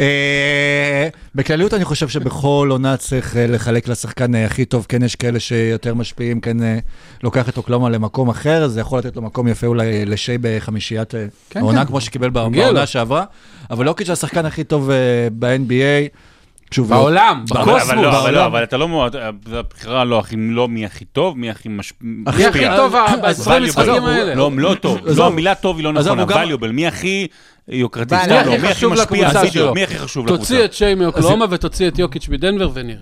[0.00, 5.16] אה, בכלליות אני חושב שבכל עונה צריך אה, לחלק לשחקן אה, הכי טוב, כן יש
[5.16, 6.78] כאלה שיותר משפיעים, כן אה,
[7.22, 11.26] לוקח את אוקלומה למקום אחר, זה יכול לתת לו מקום יפה אולי לשי בחמישיית אה,
[11.50, 11.86] כן, העונה, כן.
[11.86, 12.30] כמו שקיבל.
[12.30, 13.24] בעונה שעברה,
[13.70, 16.29] אבל יוקיץ' זה השחקן הכי טוב אה, ב-NBA.
[16.74, 17.90] שוב, בעולם, אבל- בקוסמוס.
[17.90, 18.46] אבל לא, אבל לא, בעולם.
[18.46, 19.08] אבל אתה לא
[19.52, 22.48] הבחירה לא הכי, לא מי הכי טוב, מי הכי מש- מי משפיע.
[22.48, 24.34] הכי טוב אז- ב-20 אז- משחקים עזוב, האלה?
[24.34, 24.98] לא, לא טוב.
[25.16, 27.26] לא, המילה טוב היא לא נכונה, valuable, מי הכי
[27.68, 29.74] יוקרתי, מי סתם הכי לא, מי הכי חשוב משפיע, לקבוצה שלו?
[29.74, 30.42] מי הכי חשוב לקבוצה.
[30.42, 32.98] תוציא את שיי מאוקלאומה ותוציא את יוקיץ' מדנבר ונראה.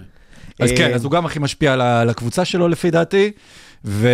[0.60, 3.30] אז אה, כן, אז הוא גם הכי משפיע על הקבוצה שלו לפי דעתי,
[3.84, 4.08] ו...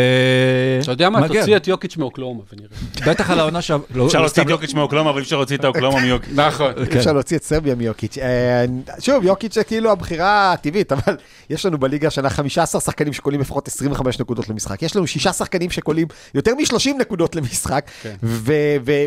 [0.83, 1.29] אתה יודע מה?
[1.29, 3.13] תוציא את יוקיץ' מאוקלאומה ונראה.
[3.13, 3.77] בטח על העונה שה...
[3.95, 6.31] לא- אפשר להוציא את יוקיץ' מאוקלומה, אבל אי אפשר להוציא את האוקלומה מיוקיץ'.
[6.47, 6.73] נכון.
[6.91, 6.99] כן.
[6.99, 8.19] אפשר להוציא את סרביה מיוקיץ'.
[8.19, 8.65] אה,
[9.01, 11.17] שוב, יוקיץ' זה כאילו הבחירה הטבעית, אבל
[11.51, 14.83] יש לנו בליגה השנה 15 שחקנים שקולים לפחות 25 נקודות למשחק.
[14.83, 18.15] יש לנו שישה שחקנים שקולים יותר מ-30 נקודות למשחק, כן.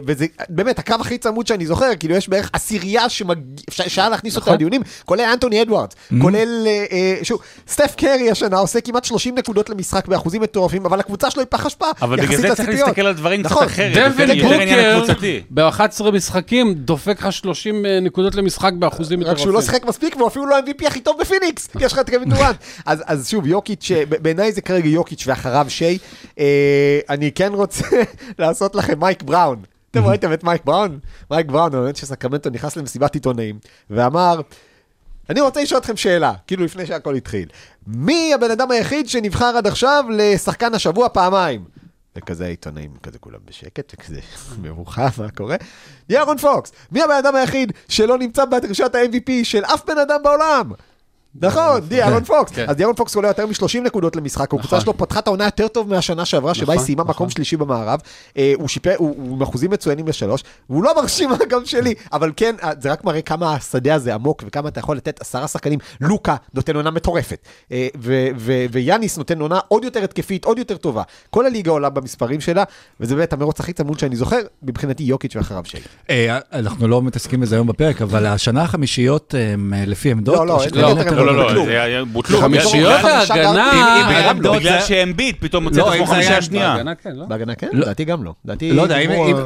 [0.06, 4.54] וזה באמת הקרב הכי צמוד שאני זוכר, כאילו יש בערך עשירייה שאפשר להכניס אותה נכון.
[4.54, 9.70] לדיונים, כולל אנטוני אדוארדס, כולל, אה, אה, שוב, סטף קרי השנה עושה כמעט 30 נקודות
[9.70, 12.88] למשחק באחוזים מטורפים, אבל הקבוצה שלו היא פח אשפה, אבל בגלל זה צריך לציפיות.
[12.88, 13.66] להסתכל על דברים קצת נכון.
[13.66, 13.94] אחרת.
[13.94, 15.42] דווין בוקר הקבוצתי.
[15.50, 19.44] ב-11 משחקים דופק לך 30 אה, נקודות למשחק באחוזים רק מטורפים.
[19.44, 22.10] שהוא לא שיחק מספיק והוא אפילו לא ה-MVP הכי טוב בפיניקס, כי יש לך את
[22.10, 22.56] קווין דורנט.
[22.86, 25.98] אז, אז שוב, יוקיץ', אה, בעיניי זה כרגע יוקיץ' ואחריו שי.
[26.40, 27.86] אה, אני כן רוצה
[28.40, 29.62] לעשות לכם מייק בראון.
[29.92, 31.00] אתם ראיתם את מייק בראון?
[31.32, 34.42] מייק בראון, האמת של סקרמנטו נכנס למסיבת עיתונאים, ואמר,
[35.30, 37.50] אני רוצה לשאול אתכם שאלה, כאילו לפני שהכל התחיל.
[37.88, 41.64] מי הבן אדם היחיד שנבחר עד עכשיו לשחקן השבוע פעמיים?
[42.16, 44.20] וכזה העיתונאים, כזה כולם בשקט, וכזה
[44.62, 45.56] מבוכה, מה קורה?
[46.10, 50.72] ירון פוקס, מי הבן אדם היחיד שלא נמצא בדרישת ה-MVP של אף בן אדם בעולם?
[51.42, 52.52] נכון, די, ירון פוקס.
[52.52, 52.66] כן.
[52.68, 55.90] אז ירון פוקס עולה יותר מ-30 נקודות למשחק, הקבוצה שלו פתחה את העונה יותר טוב
[55.90, 58.00] מהשנה שעברה, שבה היא נכון, סיימה מקום שלישי במערב.
[58.38, 62.56] אה, הוא שיפר, הוא עם אחוזים מצוינים לשלוש, והוא לא מרשים גם שלי, אבל כן,
[62.64, 65.80] אה, זה רק מראה כמה השדה הזה עמוק, וכמה אתה יכול לתת עשרה שחקנים.
[66.02, 67.40] לוקה נותן עונה מטורפת,
[67.72, 71.04] אה, ו- ו- ויאניס נותן עונה עוד יותר התקפית, עוד יותר טובה.
[71.30, 72.64] כל הליגה עולה במספרים שלה,
[73.00, 75.64] וזה באמת המרוץ הכי צמוד שאני זוכר, מבחינתי יוקיץ' ואחריו.
[76.10, 79.34] אה, אנחנו לא מתעסקים בזה היום בפרק, אבל השנה החמישיות
[79.88, 80.36] לפי עמדות.
[80.36, 80.60] לא, לא,
[81.26, 81.66] לא, לא, לא.
[81.66, 82.40] זה היה- בוטלו.
[82.42, 83.72] חמישיות ההגנה...
[83.74, 83.78] אם-
[84.10, 86.74] אם- העמדות בגלל זה- שאמביט פתאום מוצא לא, את עצמו חמישה השנייה.
[86.74, 87.26] בהגנה כן, לא?
[87.26, 87.68] בהגנה כן?
[87.74, 87.80] לא.
[87.82, 88.34] לדעתי גם לא.
[88.62, 88.98] לא יודע,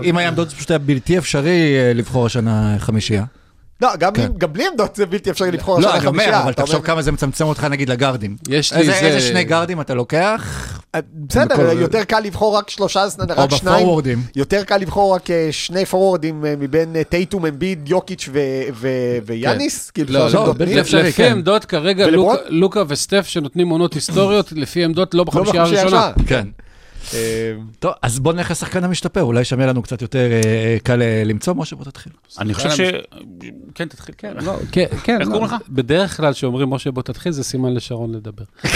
[0.04, 3.24] אם- היה עמדות זה פשוט היה בלתי אפשרי אה, לבחור השנה חמישייה.
[3.82, 4.32] לא, גם כן.
[4.38, 6.44] גם בלי עמדות זה בלתי אפשרי לבחור לא, השנה אני אומר, חמישייה.
[6.44, 8.36] אבל תחשוב כמה זה מצמצם אותך נגיד לגארדים.
[8.50, 10.71] יש לי איזה זה- איזה שני גארדים אתה לוקח?
[10.96, 13.78] אה, בסדר, בכל- יותר קל לבחור רק שלושה, או רק שניים.
[13.78, 14.24] בפורוורדים.
[14.36, 18.40] יותר קל לבחור רק אה, שני פורוורדים אה, מבין טייטום, אמביד, יוקיץ' ו-
[18.74, 18.88] ו-
[19.26, 19.92] ויאניס.
[19.92, 20.78] כאילו, לא, לא, פנים.
[20.78, 21.32] אפשרי, לפי כן.
[21.32, 22.36] עמדות כרגע, ולברון?
[22.36, 25.62] לוקה- לוקה וסטף שנותנים עונות היסטוריות, לפי עמדות לא לא בחמישייה.
[25.64, 26.12] הראשונה.
[26.28, 26.48] כן.
[27.14, 31.02] אה, טוב, אז בוא נלך לשחקן המשתפר, אולי שם יהיה לנו קצת יותר אה, קל
[31.02, 32.14] אה, למצוא, משה, בוא תתחיל.
[32.40, 32.80] אני חושב ש...
[33.76, 34.16] כן, תתחיל.
[34.18, 35.22] כן, לא, כן, כן.
[35.22, 35.56] איך לא, קוראים לך?
[35.70, 38.44] בדרך כלל כשאומרים משה בוא תתחיל, זה סימן לשרון לדבר.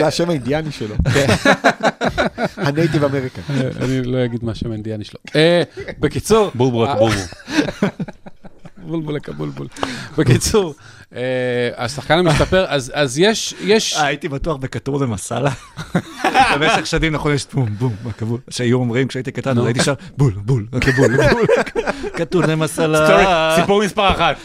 [0.00, 0.94] זה השם האינדיאני שלו.
[2.56, 3.42] הנייטיב אמריקה.
[3.80, 5.20] אני לא אגיד מה השם האינדיאני שלו.
[6.00, 7.08] בקיצור, בורבורו, אה,
[8.86, 9.66] בולבול כבולבול.
[10.18, 10.74] בקיצור,
[11.16, 11.20] אה,
[11.76, 15.50] השחקן המשתפר, אז אז יש, יש, אה, הייתי בטוח בכתור ומסאלה.
[16.54, 18.40] במשך שנים, נכון, יש בום, בום, בכבול.
[18.50, 21.46] שהיו אומרים כשהייתי קטן, הייתי שר בול, בול, כבול, בול.
[22.16, 23.56] כתור ומסאלה.
[23.60, 24.36] סיפור מספר אחת.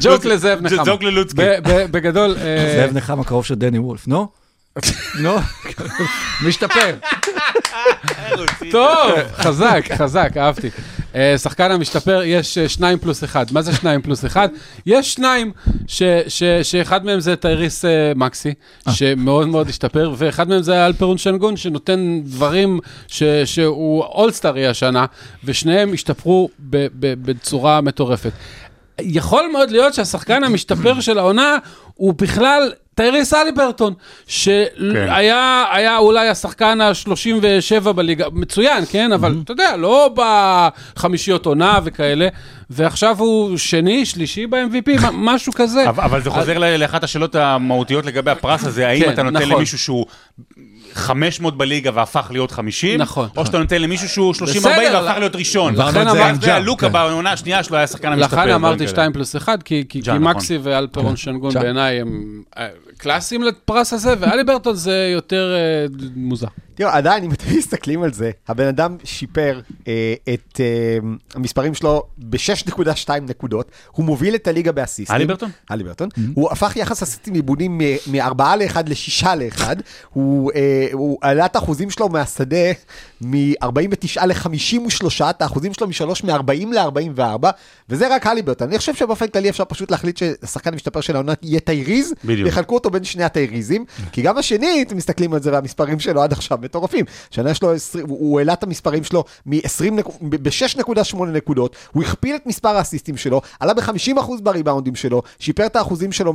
[0.00, 0.84] ג'וק לזאב נחמה.
[0.84, 1.42] ג'וק ללוצקי.
[1.90, 2.34] בגדול,
[2.76, 4.28] זאב נחם הקרוב של דני וולף, נו?
[5.20, 5.36] נו?
[6.46, 6.94] משתפר.
[8.70, 10.70] טוב, חזק, חזק, אהבתי.
[11.14, 13.46] אה, שחקן המשתפר, יש אה, שניים פלוס אחד.
[13.52, 14.48] מה זה שניים פלוס אחד?
[14.86, 15.52] יש שניים,
[16.62, 18.54] שאחד מהם זה טייריס אה, מקסי,
[18.90, 22.80] שמאוד מאוד השתפר, ואחד מהם זה אלפרון שנגון, שנותן דברים
[23.44, 25.06] שהוא אולסטארי השנה,
[25.44, 26.48] ושניהם השתפרו
[27.00, 28.32] בצורה מטורפת.
[29.02, 31.56] יכול מאוד להיות שהשחקן המשתפר של העונה
[32.00, 33.94] הוא בכלל טייריס אליברטון,
[34.26, 39.12] שהיה היה אולי השחקן ה-37 בליגה, מצוין, כן?
[39.12, 40.14] אבל אתה יודע, לא
[40.96, 42.28] בחמישיות עונה וכאלה,
[42.70, 45.88] ועכשיו הוא שני, שלישי ב-MVP, משהו כזה.
[45.88, 49.36] אבל אבל זה חוזר ל- לאחת השאלות המהותיות לגבי הפרס הזה, האם כן, אתה נותן
[49.42, 49.56] נכון.
[49.56, 50.06] למישהו שהוא
[50.94, 53.28] 500 בליגה והפך להיות 50, נכון.
[53.36, 54.70] או שאתה נותן למישהו שהוא 30-40 בסדר,
[55.04, 55.74] והפך להיות ראשון.
[55.74, 56.92] לכן אמרתי- לוקה כן.
[56.92, 58.36] בעונה השנייה שלו היה השחקן המשתפר.
[58.42, 60.18] לכן אמרתי דברים 2 פלוס 1, כי, נכון.
[60.22, 61.54] מקסי ואלפרון שנגון.
[61.54, 66.46] בעיניי הם אה, קלאסיים לפרס הזה, ואליברטון זה יותר אה, מוזר.
[66.80, 70.98] תראו, עדיין, אם אתם מסתכלים על זה, הבן אדם שיפר אה, את אה,
[71.34, 75.16] המספרים שלו ב-6.2 נקודות, הוא מוביל את הליגה באסיסטים.
[75.16, 75.50] אליברטון?
[75.70, 76.08] אליברטון.
[76.34, 79.62] הוא הפך יחס אסיסטים עיבודים מ-4 ל-1 ל-6 ל-1.
[80.12, 82.72] הוא אה, הוא עלה את האחוזים שלו מהשדה
[83.20, 87.46] מ-49 ל-53, את האחוזים שלו משלוש מ-40 ל-44,
[87.88, 88.68] וזה רק אליברטון.
[88.68, 92.46] אני חושב שבאופן כללי אפשר פשוט להחליט שהשחקן המשתפר של העונה יהיה טייריז, בדיוק.
[92.46, 96.32] ויחלקו אותו בין שני הטייריזים, כי גם השני, אתם מסתכלים על זה, והמספרים שלו עד
[96.32, 97.04] עכשיו מטורפים.
[97.30, 102.76] שנה שלו, 20 הוא העלה את המספרים שלו מ-20, ב-6.8 נקודות, הוא הכפיל את מספר
[102.76, 106.32] האסיסטים שלו, עלה ב-50% בריבאונדים שלו, שיפר את האחוזים שלו,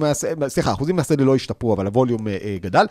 [0.48, 2.86] סליחה, האחוזים מהשדה לא השתפרו, אבל הווליום אה, אה, גדל.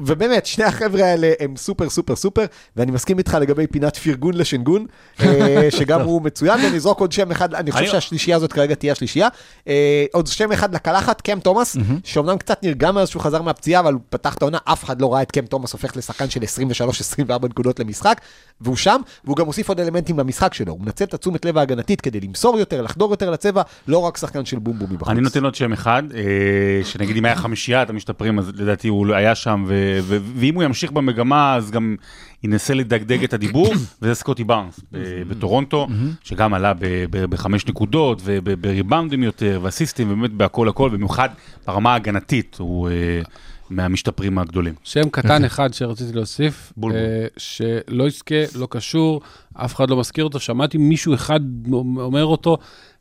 [0.00, 2.44] ובאמת, שני החבר'ה האלה הם סופר סופר סופר,
[2.76, 4.86] ואני מסכים איתך לגבי פינת פרגון לשנגון,
[5.20, 8.92] אה, שגם הוא מצוין, ואני אזרוק עוד שם אחד, אני חושב שהשלישייה הזאת כרגע תהיה
[8.92, 9.28] השלישייה.
[9.68, 13.92] אה, עוד שם אחד לקלחת, קם תומאס, שאומנם קצת נרגע מאז שהוא חזר מהפציעה, אבל
[13.92, 17.46] הוא פתח את העונה, אף אחד לא ראה את קם תומאס הופך לשחקן של 23-24
[17.46, 18.20] נקודות למשחק,
[18.60, 22.00] והוא שם, והוא גם מוסיף עוד אלמנטים למשחק שלו, הוא מנצל את התשומת לב ההגנתית
[22.00, 25.08] כדי למסור יותר, לחדור יותר לצבע, לא רק שחקן של בום בומי בחוץ.
[25.08, 29.34] אני נותן עוד שם אחד, אה, שנגיד אם היה חמישיית המשתפרים, אז לדעתי הוא היה
[29.34, 29.87] שם, ו-
[30.36, 31.96] ואם הוא ימשיך במגמה, אז גם
[32.42, 35.86] ינסה לדגדג את הדיבור, וזה סקוטי בארנס ב- בטורונטו,
[36.24, 36.72] שגם עלה
[37.10, 41.28] בחמש נקודות, ובריבאונדים יותר, ואסיסטים, ובאמת בהכל הכל, במיוחד
[41.66, 43.20] ברמה ההגנתית, הוא אה,
[43.70, 44.74] מהמשתפרים הגדולים.
[44.84, 47.00] שם קטן אחד שרציתי להוסיף, בולבול.
[47.00, 49.20] אה, שלא יזכה, לא קשור,
[49.54, 51.40] אף אחד לא מזכיר אותו, שמעתי מישהו אחד
[51.96, 52.58] אומר אותו,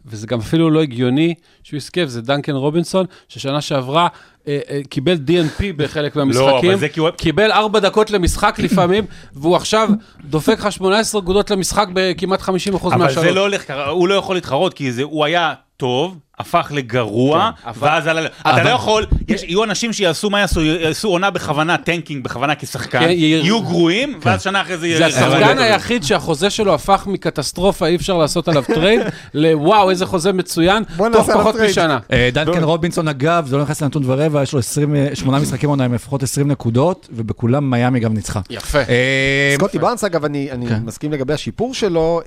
[0.07, 4.07] וזה גם אפילו לא הגיוני שהוא יזכה, וזה דנקן רובינסון, ששנה שעברה
[4.47, 8.55] אה, אה, קיבל DNP בחלק מהמשחקים, לא, אבל זה כי הוא- קיבל ארבע דקות למשחק
[8.59, 9.89] לפעמים, והוא עכשיו
[10.25, 12.47] דופק לך 18 נקודות למשחק בכמעט 50%
[12.93, 13.25] אבל מהשאלות.
[13.25, 17.51] זה לא הולך ככה, הוא לא יכול להתחרות, כי זה, הוא היה טוב, הפך לגרוע,
[17.63, 18.25] כן, אבל- ואז עלה...
[18.25, 22.55] אתה אבל- לא יכול, יש, יהיו אנשים שיעשו מה יעשו, יעשו עונה בכוונה, tanking בכוונה
[22.55, 24.81] כשחקן, כן, י- יהיו גרועים, ואז שנה אחרי זה...
[24.87, 29.01] זה יהיה- השחקן היחיד שהחוזה שלו הפך מקטסטרופה, אי אפשר לעשות עליו trade,
[29.33, 31.69] לוואו, איזה חוזה מצוין, תוך פחות trade.
[31.71, 31.99] משנה.
[32.11, 35.69] אה, דנקן רובינסון אגב, זה לא נכנס לנתון ורבע, יש לו 20, אה, שמונה משחקים
[35.69, 38.39] עונה עם לפחות 20 נקודות, ובכולם מיאמי גם ניצחה.
[38.49, 38.79] יפה.
[38.79, 40.79] אה, סקוטי בארנס, אגב, אני, אני כן.
[40.85, 42.21] מסכים לגבי השיפור שלו,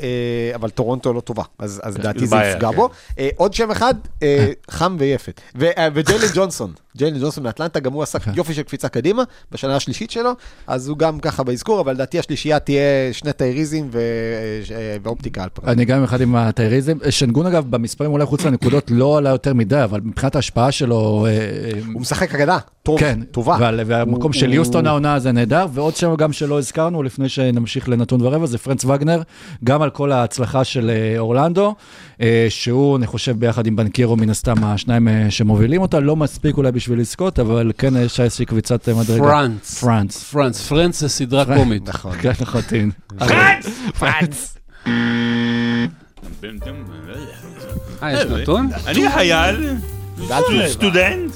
[0.55, 2.77] אבל טורונטו לא טובה, אז, אז דעתי זה יפגע כן.
[2.77, 2.91] בו.
[3.41, 5.41] עוד שם אחד, אה, חם ויפת.
[5.63, 9.23] אה, וג'יילן ג'ונסון, ג'יילן ג'ונסון מאטלנטה, גם הוא עשה יופי של קפיצה קדימה,
[9.53, 10.31] בשנה השלישית שלו,
[10.67, 13.99] אז הוא גם ככה באזכור, אבל לדעתי השלישייה תהיה שני טייריזם ו-
[14.71, 15.69] אה, ואופטיקה על פרט.
[15.69, 16.97] אני גם אחד עם הטייריזם.
[17.11, 21.27] שנגון אגב, במספרים אולי חוץ לנקודות לא עלה יותר מדי, אבל מבחינת ההשפעה שלו,
[21.93, 22.35] הוא משחק
[22.83, 23.71] טוב, כן, טובה.
[23.87, 28.47] והמקום של יוסטון העונה זה נהדר, ועוד שם גם שלא הזכרנו, לפני שנמשיך לנתון ורבע,
[28.47, 29.23] זה פרנץ וגנר,
[29.65, 31.75] גם על כל ההצלחה של אורלנדו,
[32.49, 36.73] שהוא, אני חושב, ביחד עם בנקירו, מן הסתם, השניים אה, שמובילים אותה, לא מספיק אולי
[36.73, 39.23] בשביל לזכות, אבל כן יש איזושהי קביצת אה, מדרגה.
[39.25, 39.81] פרנץ.
[39.81, 40.25] פרנץ.
[40.25, 41.57] פרנץ, פרנץ זה סדרה.
[41.57, 41.89] קומית.
[41.89, 42.13] נכון.
[42.21, 42.91] כן, לחלוטין.
[43.99, 44.57] פרנץ.
[48.03, 48.69] אה, יש נתון?
[48.87, 49.77] אני חייל.
[50.69, 51.33] סטודנט.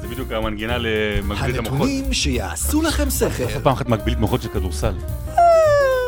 [0.00, 1.72] זה בדיוק המנגינה למגבילת המוחות.
[1.72, 3.60] הנתונים שיעשו לכם שכל.
[3.62, 4.92] פעם אחת מגבילת מוחות של כדורסל.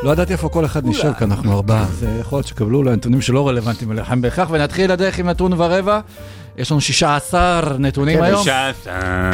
[0.03, 2.93] לא ידעתי איפה כל אחד נשב, כי אנחנו ארבעה, אז אה, יכול להיות שיקבלו לו
[2.93, 6.01] נתונים שלא רלוונטיים אליכם בהכרח, ונתחיל לדרך עם נתון ורבע.
[6.59, 8.45] יש לנו 16 נתונים היום.
[8.45, 8.73] שעה,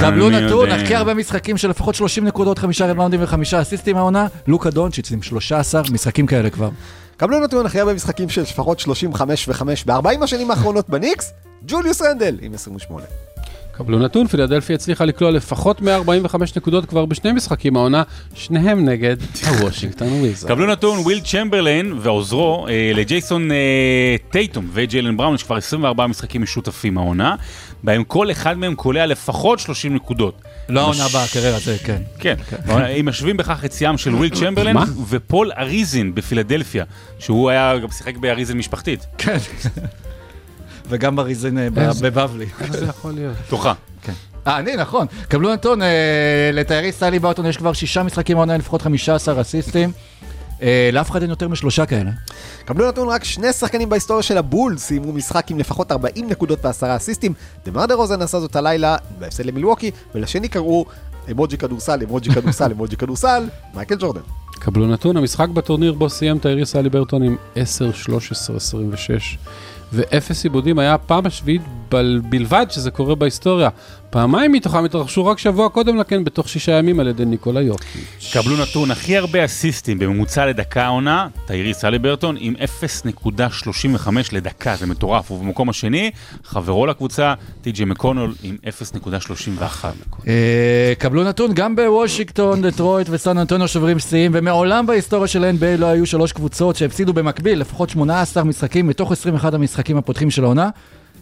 [0.00, 0.70] קבלו מי נתון.
[0.70, 5.22] הכי הרבה משחקים של לפחות 30 נקודות, חמישה ריבאונדים וחמישה אסיסטים העונה, לוקה דונצ'יץ עם
[5.22, 6.68] 13 משחקים כאלה כבר.
[7.16, 11.32] קבלו נתון הכי הרבה משחקים של לפחות 35 ו-5 ב-40 השנים האחרונות בניקס,
[11.66, 13.04] ג'וליוס רנדל עם 28.
[13.78, 18.02] קבלו נתון, פילדלפיה הצליחה לקלוע לפחות 145 נקודות כבר בשני משחקים העונה,
[18.34, 20.50] שניהם נגד הוושינגטון וויזארדס.
[20.50, 23.56] קבלו נתון, וויל צ'מברליין ועוזרו אה, לג'ייסון אה,
[24.30, 27.36] טייטום וג'יילן בראון, יש כבר 24 משחקים משותפים העונה,
[27.82, 30.42] בהם כל אחד מהם קולע לפחות 30 נקודות.
[30.68, 32.02] לא העונה הבאה, קריירה, זה כן.
[32.18, 32.34] כן,
[33.00, 34.76] אם משווים בכך את שיאם של וויל צ'מברליין?
[35.08, 36.84] ופול אריזין בפילדלפיה,
[37.18, 39.06] שהוא היה גם שיחק באריזין משפחתית.
[39.18, 39.38] כן.
[40.88, 41.68] וגם בריזין אה,
[42.00, 42.46] בבבלי.
[42.60, 43.36] איך זה יכול להיות?
[43.48, 43.72] תוכה.
[44.46, 45.06] אה, אני, נכון.
[45.28, 49.92] קבלו נתון, אה, לתיירי סלי באוטון יש כבר שישה משחקים העונה, לפחות 15 אסיסטים.
[50.62, 52.10] אה, לאף אחד אין יותר משלושה כאלה.
[52.64, 56.96] קבלו נתון, רק שני שחקנים בהיסטוריה של הבול סיימו משחק עם לפחות 40 נקודות ועשרה
[56.96, 57.32] אסיסטים.
[57.66, 60.84] דמר דה רוזן עשה זאת הלילה בהפסד למילווקי, ולשני קראו
[61.30, 64.20] אמוג'י כדורסל, אמוג'י כדורסל, אמוג'י כדורסל, מייקל ג'ורדן.
[64.58, 69.38] קבלו נתון, המשחק בטורניר בו סיים טייריס אלי ברטון עם 10, 13, 26
[69.94, 73.68] ואפס עיבודים היה הפעם השביעית בל- בלבד שזה קורה בהיסטוריה.
[74.14, 78.32] פעמיים מתוכם התרחשו רק שבוע קודם לכן בתוך שישה ימים על ידי ניקולה יוקיץ'.
[78.32, 85.30] קבלו נתון, הכי הרבה אסיסטים בממוצע לדקה העונה, טייריס אליברטון עם 0.35 לדקה, זה מטורף.
[85.30, 86.10] ובמקום השני,
[86.44, 89.84] חברו לקבוצה, טי.ג'י מקונול עם 0.31.
[90.28, 95.86] אה, קבלו נתון, גם בוושינגטון, דטרויט וסן אנטוניו שוברים שיאים, ומעולם בהיסטוריה של NBA לא
[95.86, 100.68] היו שלוש קבוצות שהפסידו במקביל לפחות 18 משחקים מתוך 21 המשחקים הפותחים של העונה,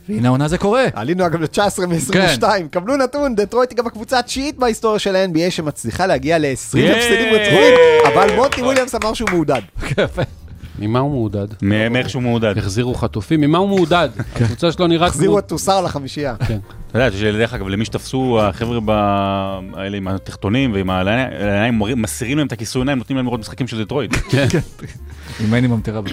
[0.09, 0.85] והנה העונה זה קורה.
[0.95, 2.69] עלינו אגב ל-19 מ-22, כן.
[2.71, 6.91] קבלו נתון, דטרויט היא גם הקבוצה התשיעית בהיסטוריה של ה-NBA שמצליחה להגיע ל-20 ייי!
[6.91, 7.75] הפסדים רצופים,
[8.15, 9.61] אבל מונטי וויליאמס אמר שהוא מעודד.
[10.79, 11.47] ממה הוא מעודד?
[11.62, 12.59] מאיך שהוא מעודד.
[12.59, 14.09] החזירו חטופים, ממה הוא מעודד?
[14.37, 15.38] הקבוצה שלו נראית החזירו כמו...
[15.38, 16.35] את טוסר לחמישייה.
[16.49, 16.59] כן.
[16.91, 18.91] אתה יודע, שדרך אגב, למי שתפסו החבר'ה ב-
[19.75, 23.85] האלה עם התחתונים ועם העיניים, מסירים להם את הכיסוי עיניים, נותנים להם לראות משחקים של
[23.85, 24.15] דטרויט.
[25.41, 26.12] עם מינימום טראבל.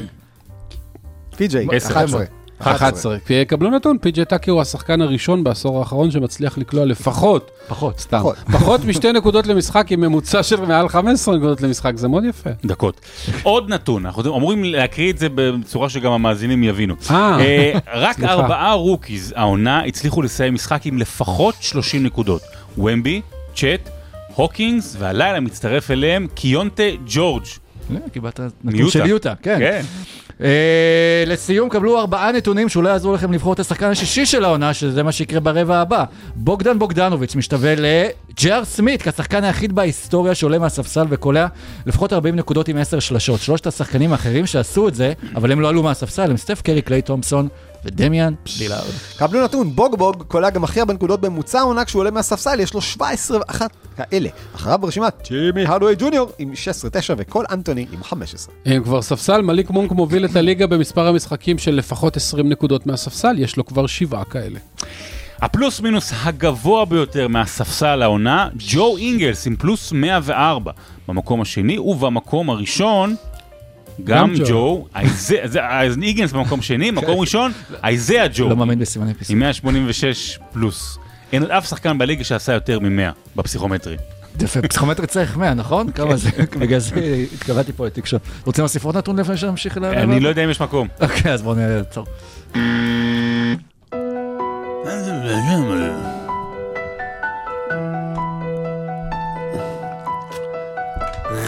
[1.37, 1.91] פי.ג'יי, עשר.
[1.91, 2.38] 11.
[2.59, 3.17] 11.
[3.47, 7.99] קבלו נתון, פי.ג'י טאקי הוא השחקן הראשון בעשור האחרון שמצליח לקלוע לפחות, פחות.
[7.99, 8.85] סתם, פחות.
[8.85, 12.49] משתי נקודות למשחק עם ממוצע של מעל 15 נקודות למשחק, זה מאוד יפה.
[12.65, 13.01] דקות.
[13.43, 16.95] עוד נתון, אנחנו אמורים להקריא את זה בצורה שגם המאזינים יבינו.
[17.11, 18.23] אה, אה, רק.
[18.23, 22.41] ארבעה rookies העונה הצליחו לסיים משחק עם לפחות 30 נקודות.
[22.77, 23.21] ומבי,
[23.55, 23.89] צ'אט,
[24.35, 27.43] הוקינס, והלילה מצטרף אליהם קיאנטה ג'ורג'.
[28.11, 28.89] קיבלת נתון.
[28.89, 29.81] של יוטה, כן.
[30.43, 35.03] אה, לסיום, קבלו ארבעה נתונים שאולי יעזרו לכם לבחור את השחקן השישי של העונה, שזה
[35.03, 36.03] מה שיקרה ברבע הבא.
[36.35, 41.47] בוגדן בוגדנוביץ' משתווה לג'יי אר סמית', כשחקן היחיד בהיסטוריה שעולה מהספסל וקולע
[41.85, 43.39] לפחות 40 נקודות עם 10 שלשות.
[43.39, 47.01] שלושת השחקנים האחרים שעשו את זה, אבל הם לא עלו מהספסל, הם סטף קרי, קליי
[47.01, 47.47] תומפסון
[47.85, 48.91] ודמיאן לילארד.
[49.17, 52.73] קבלו נתון, בוג בוג קולע גם הכי הרבה נקודות בממוצע העונה כשהוא עולה מהספסל, יש
[52.73, 54.29] לו 17 ואחת כאלה.
[54.55, 56.55] אחריו ברשימת טים הרדוויי ג'וניור עם 16-9
[57.17, 58.55] וקול אנטוני עם 15.
[58.65, 63.39] אם כבר ספסל, מליק מונק מוביל את הליגה במספר המשחקים של לפחות 20 נקודות מהספסל,
[63.39, 64.59] יש לו כבר שבעה כאלה.
[65.41, 70.71] הפלוס מינוס הגבוה ביותר מהספסל העונה, ג'ו אינגלס עם פלוס 104
[71.07, 73.15] במקום השני, ובמקום הראשון,
[74.03, 74.87] גם ג'ו.
[74.93, 77.51] אז אינגלס במקום שני, מקום ראשון,
[77.83, 79.35] איזאה ג'ו, לא מאמין בסימני פיסים.
[79.35, 80.97] עם 186 פלוס.
[81.33, 83.97] אין עוד אף שחקן בליגה שעשה יותר מ-100 בפסיכומטרי.
[84.41, 85.91] יפה, פסיכומטרי צריך 100, נכון?
[85.91, 86.29] כמה זה?
[86.59, 88.21] בגלל זה התכוונתי פה לתקשורת.
[88.45, 89.85] רוצים להוסיף עוד נתון לפני שנמשיך ל...
[89.85, 90.87] אני לא יודע אם יש מקום.
[91.01, 92.05] אוקיי, אז בואו נעצור.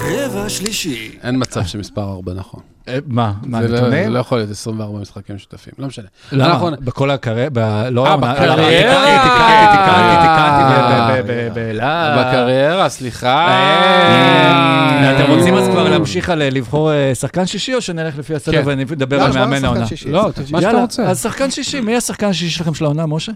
[0.04, 1.12] רבע שלישי.
[1.24, 2.60] אין מצב שמספר 4 נכון.
[2.88, 3.34] אה, מה?
[3.44, 4.14] מה, זה לא- זה נתונים?
[4.14, 6.06] לא יכול להיות 24 משחקים משותפים, לא משנה.
[6.32, 6.70] למה?
[6.80, 7.50] בכל הקריירה?
[7.54, 7.60] ב-
[7.92, 8.56] לא, אה, בקריירה.
[8.56, 11.22] תיקנתי, תיקנתי, תיקנתי, אה.
[11.24, 12.20] תיקנתי.
[12.20, 13.48] בקריירה, סליחה.
[13.48, 18.64] אה, אתם רוצים אז כבר להמשיך על לבחור אה, שחקן שישי, או שנלך לפי הסדר
[18.64, 18.70] כן.
[18.88, 19.86] ונדבר לא, על לנו מאמן העונה?
[20.06, 21.04] לא, מה שאתה רוצה.
[21.04, 23.32] אז שחקן שישי, מי השחקן השישי שלכם של העונה, משה?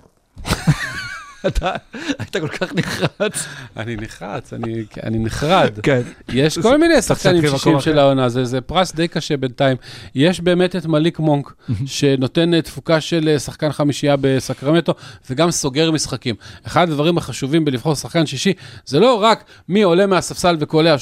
[1.48, 1.71] אתה
[2.19, 3.45] היית כל כך נחרץ.
[3.78, 4.86] אני נחרץ, אני-
[5.19, 5.80] נחרד.
[5.84, 6.02] כן.
[6.30, 8.00] יש כל מיני שחקנים שישים של.
[8.00, 9.78] העונה, זה, פרס די קשה בינתיים.
[10.15, 11.54] יש באמת את מליק מונק,
[11.86, 14.93] שנותן אה, תפוקה של אה, שחקן חמישייה בסקרמנטו,
[15.30, 16.36] וגם סוגר משחקים.
[16.67, 18.54] אחד הדברים החשובים בלבחור שחקן שישי,
[18.86, 20.95] זה לא רק מי עולה מהספסל וקולע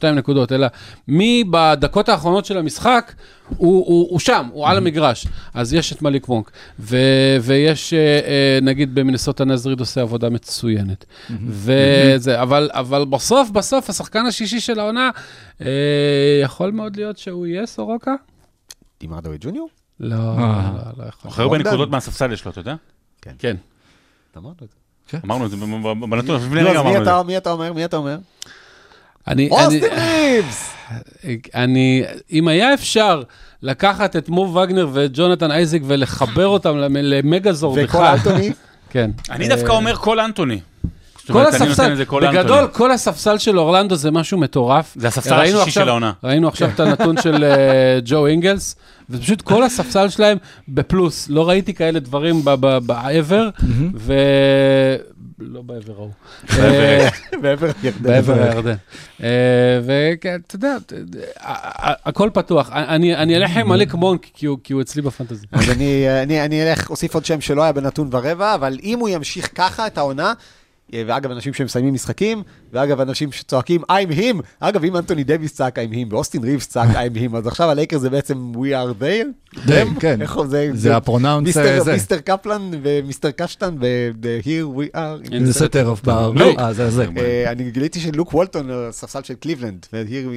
[0.00, 0.66] 16.2 נקודות, אלא
[1.08, 3.12] מי בדקות האחרונות של המשחק,
[3.56, 5.26] הוא, הוא, הוא שם, הוא על המגרש.
[5.54, 6.96] אז יש את מליק מונק, ו,
[7.42, 11.04] ויש, אה, אה, נגיד במינסוטה נזריד עושה עבודה מצוינת.
[11.46, 15.10] וזה, אבל, אבל בסוף, בסוף, השחקן השישי של העונה,
[15.60, 15.66] אה,
[16.42, 18.14] יכול מאוד להיות שהוא יהיה סורוקה?
[19.00, 19.68] עם הרדוי ג'וניור?
[20.00, 20.70] לא, אה.
[20.76, 21.30] לא, לא יכול.
[21.30, 21.58] הכי הרבה.
[21.58, 22.74] נקודות מהספסל יש לו, אתה יודע?
[23.22, 23.56] כן.
[24.36, 25.18] אמרנו את זה.
[25.24, 27.22] אמרנו את זה ב- בנתון, לפני רגע מי אמרנו את זה.
[27.26, 27.72] מי אתה אומר?
[27.72, 28.18] מי אתה אומר?
[29.30, 30.72] אני, אני, אוסטין ריבס!
[31.54, 33.22] אני, אם היה אפשר
[33.62, 38.52] לקחת את מוב וגנר ואת ג'ונתן אייזק ולחבר אותם למ- למגזורד וקול אנטוני?
[38.90, 39.10] כן.
[39.30, 40.60] אני דווקא אומר קול אנטוני.
[41.32, 42.66] כל הספסל, בגדול, אנטוני.
[42.72, 44.92] כל הספסל של אורלנדו זה משהו מטורף.
[44.96, 46.12] זה הספסל ראינו השישי עכשיו- של העונה.
[46.24, 48.76] ראינו עכשיו את הנתון של אה, ג'ו אינגלס,
[49.10, 50.38] ופשוט כל הספסל שלהם
[50.68, 51.28] בפלוס.
[51.28, 52.44] לא ראיתי כאלה דברים
[52.86, 53.48] בעבר,
[53.94, 54.12] ו...
[55.42, 56.10] לא בעבר ההוא.
[56.58, 57.08] אה,
[57.42, 58.02] בעבר ירדן.
[58.02, 58.74] בעבר הירדן.
[59.22, 59.28] אה,
[59.84, 60.76] וכן, אתה יודע,
[62.04, 62.70] הכל פתוח.
[62.72, 65.46] אני אני אלך עם מליק מונק, כי הוא- כי הוא אצלי ב fantasy.
[65.52, 69.08] אז אני, אני, אני אלך, אוסיף עוד שם שלא היה בנתון ורבע, אבל אם הוא
[69.08, 70.32] ימשיך ככה את העונה, אה,
[71.06, 75.92] ואגב, אנשים שמסיימים משחקים, ואגב, אנשים שצועקים I'm him, אגב, אם אנטוני דוויס צעק I'm
[75.92, 79.56] him, ואוסטין ריבס צעק I'm him, אז עכשיו הלייקרס זה בעצם We are them?
[79.66, 79.94] They, הם?
[80.00, 80.22] כן.
[80.22, 80.70] איך זה?
[80.74, 81.92] זה ה pronouns, mister- אה, זה.
[81.92, 83.74] mister קפלן ו mister קשטן
[84.20, 85.26] ב-Here we are.
[85.26, 86.10] In the center of bar.
[86.34, 86.52] לא.
[86.58, 87.06] אה, זה זה.
[87.16, 90.30] אה, אני גיליתי שלוק וולטון, הספסל של קליבלנד, והיר,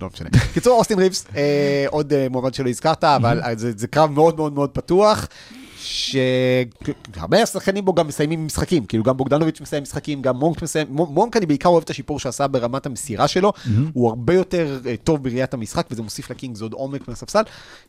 [0.00, 0.28] לא משנה.
[0.54, 4.36] קיצור, אוסטין ריבס, אה, עוד אה, מועמד שלא הזכרת, אבל אה, זה זה קרב מאוד
[4.36, 5.28] מאוד מאוד פתוח.
[5.92, 11.36] שהרבה שחקנים בו גם מסיימים משחקים, כאילו גם בוגדנוביץ' מסיים משחקים, גם מונק מסיים, מונק
[11.36, 13.52] אני בעיקר אוהב את השיפור שעשה ברמת המסירה שלו,
[13.92, 17.42] הוא הרבה יותר אה, טוב בראיית המשחק, וזה מוסיף לקינגס עוד עומק מהספסל,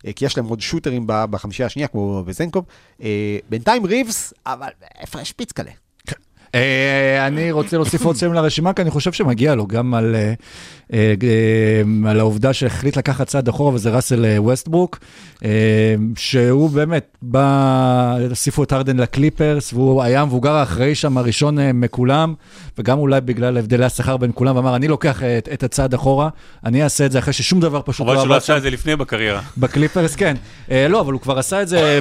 [0.08, 2.66] אה, כי יש להם עוד שוטרים בחמישייה השנייה, כמו וזנקוב.
[3.02, 4.70] אה, בינתיים ריבס, אבל
[5.02, 5.72] הפרש פיצקלה.
[6.56, 10.34] אה, אני רוצה להוסיף עוד שם לרשימה, כי אני חושב שמגיע לו גם על, אה,
[10.94, 15.00] אה, על העובדה שהחליט לקחת צעד אחורה, וזה ראסל ווסטברוק,
[16.16, 22.34] שהוא באמת בא, הוסיפו את ארדן לקליפרס, והוא היה המבוגר האחראי שם, הראשון מכולם,
[22.78, 26.30] וגם אולי בגלל הבדלי השכר בין כולם, ואמר, אני לוקח את, את הצעד אחורה,
[26.66, 28.70] אני אעשה את זה אחרי ששום דבר פשוט חבל לא שלא עבד עשה את זה
[28.70, 29.42] לפני בקריירה.
[29.58, 30.36] בקליפרס, כן.
[30.70, 32.00] לא, אבל הוא כבר עשה את זה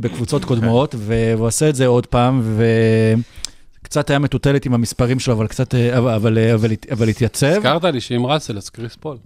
[0.00, 2.42] בקבוצות קודמות, והוא עשה את זה עוד פעם,
[3.92, 6.38] וקצת היה מטוטלת עם המספרים שלו, אבל קצת, אה, אבל- אבל
[6.92, 7.46] אבל- התייצב.
[7.46, 9.16] הזכרת לי שעם ראסל, אז קריס פול.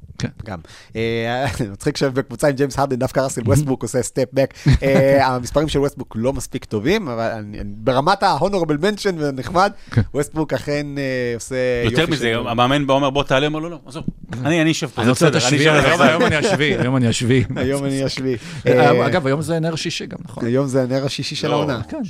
[0.45, 0.59] גם.
[0.97, 4.55] אה, מצחיק שבקבוצה עם ג'יימס הרדן דווקא ראסל ווסטבוק עושה step back.
[5.27, 9.73] המספרים של ווסטבוק לא מספיק טובים, אבל ברמת ה-honorable mention ונחמד,
[10.15, 11.03] ווסטבוק אכן אה,
[11.35, 14.05] עושה יותר יופי מזה, של- המאמן בא אומר בוא תעלה, אומר לו לא, עזוב,
[14.45, 15.71] אני אני אשב פה, אני זה רוצה בסדר, אני השביעי,
[16.11, 17.45] היום- אני השביעי, היום אני השביעי.
[17.57, 18.37] היום אני השביעי.
[18.67, 20.45] אה, אה, אגב, היום זה נר שישי גם, נכון?
[20.47, 21.53] היום זה הנר השישי של לא.
[21.55, 21.81] העונה.
[21.89, 22.01] כן,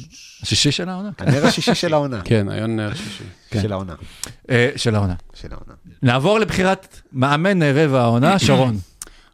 [0.42, 1.10] השישי של העונה.
[1.16, 1.28] כן.
[1.28, 2.20] הנר השישי של העונה.
[2.24, 3.24] כן, היום נר שישי.
[3.50, 3.62] כן.
[3.62, 3.94] של העונה.
[4.50, 5.14] אה, של העונה.
[5.34, 5.72] של העונה.
[6.02, 8.76] נעבור לבחירת מאמן רבע העונה, שרון.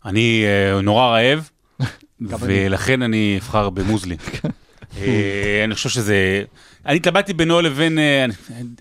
[0.05, 1.49] אני אה, נורא רעב.
[2.41, 4.17] ולכן אני אבחר במוזלי.
[4.99, 6.43] אה, אני חושב שזה...
[6.87, 8.27] אני התלבטתי בינו לבין, אה,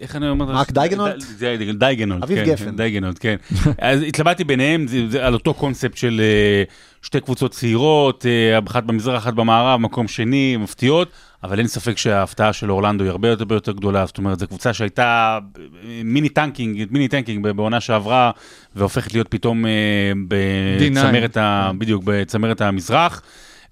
[0.01, 0.45] איך אני אומר?
[0.45, 1.15] מרק דייגנולד?
[1.15, 2.75] ד- זה- דייגנולד, אביב כן, גפן.
[2.75, 3.35] דייגנולד, כן.
[3.79, 4.85] אז התלבטתי ביניהם,
[5.21, 6.21] על אותו קונספט של
[7.01, 8.25] שתי קבוצות צעירות,
[8.67, 11.11] אחת במזרח, אחת במערב, מקום שני, מפתיעות,
[11.43, 14.47] אבל אין ספק שההפתעה של אורלנדו היא הרבה יותר הרבה יותר גדולה, זאת אומרת, זו
[14.47, 15.39] קבוצה שהייתה
[15.83, 18.31] אה, מיני tanking, מיני tanking בעונה שעברה,
[18.75, 19.71] והופכת להיות פתאום אה,
[20.13, 20.91] D9.
[20.91, 23.21] בצמרת, ה- בדיוק, בצמרת המזרח.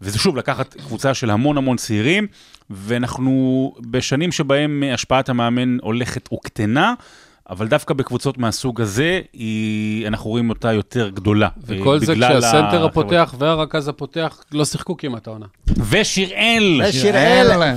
[0.02, 2.28] וזה שוב לקחת קבוצה של המון המון צעירים,
[2.70, 6.94] ואנחנו בשנים שבהם השפעת המאמן הולכת וקטנה,
[7.50, 11.50] אבל דווקא בקבוצות מהסוג הזה, היא, אנחנו רואים אותה יותר גדולה.
[11.64, 12.86] וכל אה, זה בגלל כשהסנטר.
[12.86, 15.46] הפותח והרכז הפותח לא שיחקו כמעט העונה.
[15.90, 16.82] ושיראל!
[16.90, 17.74] ושיראל,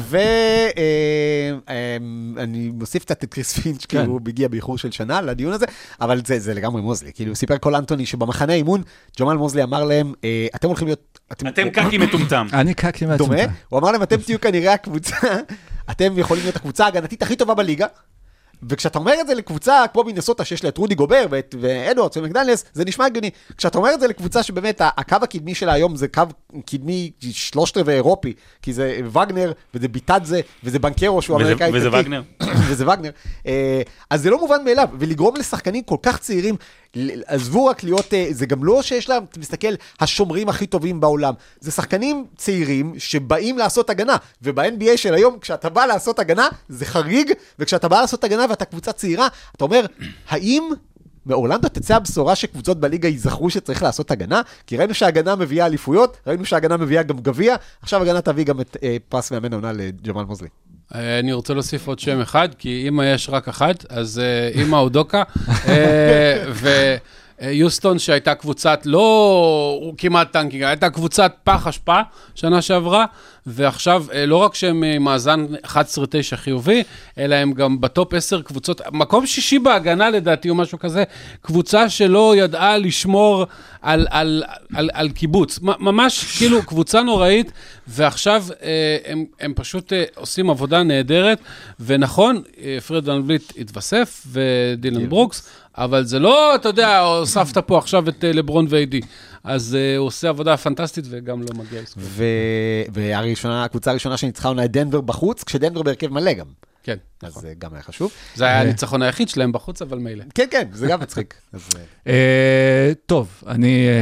[1.69, 5.67] ואני מוסיף קצת את קריס פינץ', כי הוא הגיע באיחור של שנה לדיון הזה,
[6.01, 7.13] אבל זה זה לגמרי מוזלי.
[7.15, 8.83] כאילו, סיפר קול אנטוני שבמחנה אימון,
[9.21, 11.19] ג'מאל מוזלי אמר להם, אה, אתם הולכים להיות...
[11.33, 12.47] אתם קקי מטומטם.
[12.61, 13.55] אני קקתי דומה, מעצמי.
[13.69, 15.17] הוא אמר להם, אתם תהיו כנראה הקבוצה,
[15.91, 17.87] אתם יכולים להיות הקבוצה ההגנתית הכי טובה בליגה.
[18.69, 22.65] וכשאתה אומר את זה לקבוצה כמו מינסוטה שיש לה את רודי גובר ואת ואדוארדס ומקדניאלס,
[22.73, 23.31] זה נשמע הגיוני.
[23.57, 26.23] כשאתה אומר את זה לקבוצה שבאמת הקו הקדמי שלה היום זה קו
[26.67, 28.33] קדמי שלושת רבעי אירופי,
[28.63, 31.89] כי זה וגנר וזה ביטדזה וזה בנקרו שהוא אמריקאי וזה.
[31.93, 32.23] וגנר.
[32.69, 33.11] וזה וגנר.
[33.47, 36.57] אה, אז זה לא מובן מאליו, ולגרום לשחקנים כל כך צעירים,
[37.27, 41.35] עזבו רק להיות, אה, זה גם לא שיש להם, אתה מסתכל, השומרים הכי טובים בעולם.
[41.61, 47.33] זה שחקנים צעירים שבאים לעשות הגנה, וב-NBA של היום, כשאתה בא לעשות הגנה, זה חריג,
[47.59, 49.87] וכשאתה בא לעשות הגנה ואתה קבוצה צעירה, אתה אומר,
[50.29, 50.71] האם...
[51.27, 56.45] מאורלנדו תצא הבשורה שקבוצות בליגה ייזכרו שצריך לעשות הגנה, כי ראינו שההגנה מביאה אליפויות, ראינו
[56.45, 60.49] שההגנה מביאה גם גביע, עכשיו הגנה תביא גם את אה, פרס מאמן העונה לג'מאל מוזלי.
[60.95, 64.77] אה, אני רוצה להוסיף עוד שם אחד, כי אמא יש רק אחת, אז אה, אמא
[64.77, 65.23] אודוקה.
[65.69, 66.45] אה,
[67.43, 72.01] ויוסטון שהייתה קבוצת, לא כמעט tanking, הייתה קבוצת פח אשפה
[72.35, 73.05] שנה שעברה,
[73.47, 75.77] ועכשיו אה, לא רק שהם אה, מאזן 11-9
[76.37, 76.83] חיובי,
[77.19, 81.05] אלא הם גם ב top 10 קבוצות, מקום שישי בהגנה לדעתי או משהו כזה,
[81.43, 83.47] קבוצה שלא ידעה לשמור
[83.83, 84.43] על, על,
[84.75, 85.59] על, על קיבוץ.
[85.63, 87.53] מ- ממש כאילו קבוצה נוראית,
[87.87, 91.39] ועכשיו אה, הם, הם פשוט אה, עושים עבודה נהדרת,
[91.81, 97.79] ונכון, אה, פרד ון וליט התווסף, ודילן ברוקס, אבל זה לא, אתה יודע, הוספת פה
[97.79, 99.01] עכשיו את אה, לברון ואיי-די.
[99.45, 102.03] אז אה, הוא עושה עבודה פנטסטית וגם לא מגיע לזכות.
[102.07, 102.25] ו...
[102.93, 106.47] והראשונה, הקבוצה הראשונה שניצחה עונה את דנבר בחוץ, כשדנבר בהרכב מלא גם.
[106.85, 108.13] כן, אז זה גם היה חשוב.
[108.35, 110.25] זה היה הניצחון היחיד שלהם בחוץ, אבל מילא.
[110.35, 111.35] כן, כן, זה גם מצחיק.
[111.55, 111.59] אה,
[112.07, 113.93] אה, טוב, אני אה,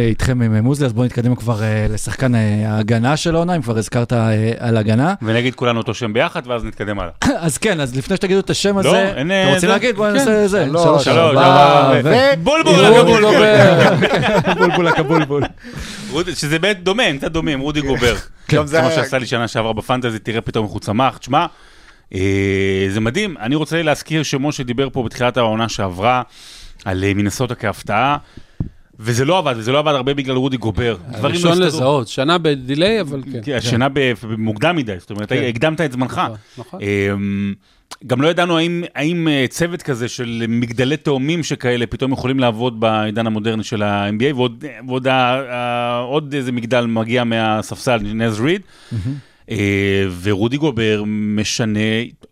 [0.00, 3.62] אה, איתכם עם מוזלי, אז בואו נתקדם כבר אה, לשחקן אה, ההגנה של העונה, אם
[3.62, 5.14] כבר הזכרת אה, על הגנה.
[5.22, 7.12] ונגיד כולנו אותו שם ביחד, ואז נתקדם הלאה.
[7.46, 9.96] אז כן, אז לפני שתגידו את השם לא, הזה, אין, אתם אה, רוצים להגיד?
[9.96, 10.16] בואו כן.
[10.16, 10.64] נעשה זה.
[10.64, 12.74] שלוש, שלוש, שלוש, ארבע, ארבע, ו- בולבול,
[14.88, 15.42] הקבולבול.
[16.34, 18.14] שזה באמת דומה, הם קצת דומים, רודי גובר.
[18.50, 21.18] גם זה כמו שעשה לי שנה שעברה בפנטזי, תראה פתאום איך הוא צמח.
[21.18, 21.46] תשמע, אה,
[22.90, 26.22] זה מדהים, אני רוצה להזכיר שמשה דיבר פה בתחילת העונה שעברה
[26.84, 28.16] על אה, מינסוטה כהפתעה,
[28.98, 30.96] וזה לא עבד, וזה לא עבד הרבה בגלל רודי גובר.
[31.12, 31.66] דברים לא הסתדרו.
[31.66, 33.38] לזהות, שנה בדיליי, אבל כן.
[33.44, 35.44] כן, השנה ב- מוקדם מדי, זאת אומרת, כן.
[35.48, 36.18] הקדמת את זמנך.
[36.18, 36.80] נכון, נכון.
[36.82, 37.54] אמ,
[38.06, 42.80] גם לא ידענו האם, האם אה, צוות כזה של מגדלי תאומים שכאלה פתאום יכולים לעבוד
[42.80, 45.14] בעידן המודרני של ה-NBA, ועוד, ועוד ה,
[45.52, 48.60] ה, עוד איזה מגדל מגיע מהספסל, נז ריד.
[48.92, 48.98] אה,
[50.22, 51.80] ורודי גובר משנה,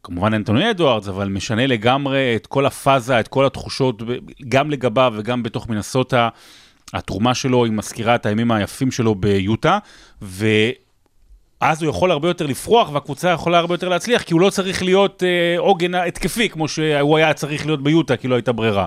[0.03, 4.03] כמובן אנטוני אדוארדס, אבל משנה לגמרי את כל הפאזה, את כל התחושות,
[4.49, 6.29] גם לגביו וגם בתוך מנסוטה.
[6.93, 9.79] התרומה שלו היא מזכירה את הימים היפים שלו ביוטה,
[10.23, 14.83] ואז הוא יכול הרבה יותר לפרוח, והקבוצה יכולה הרבה יותר להצליח, כי הוא לא צריך
[14.83, 18.87] להיות אה, עוגן התקפי, כמו שהוא היה צריך להיות ביוטה, כי לא הייתה ברירה.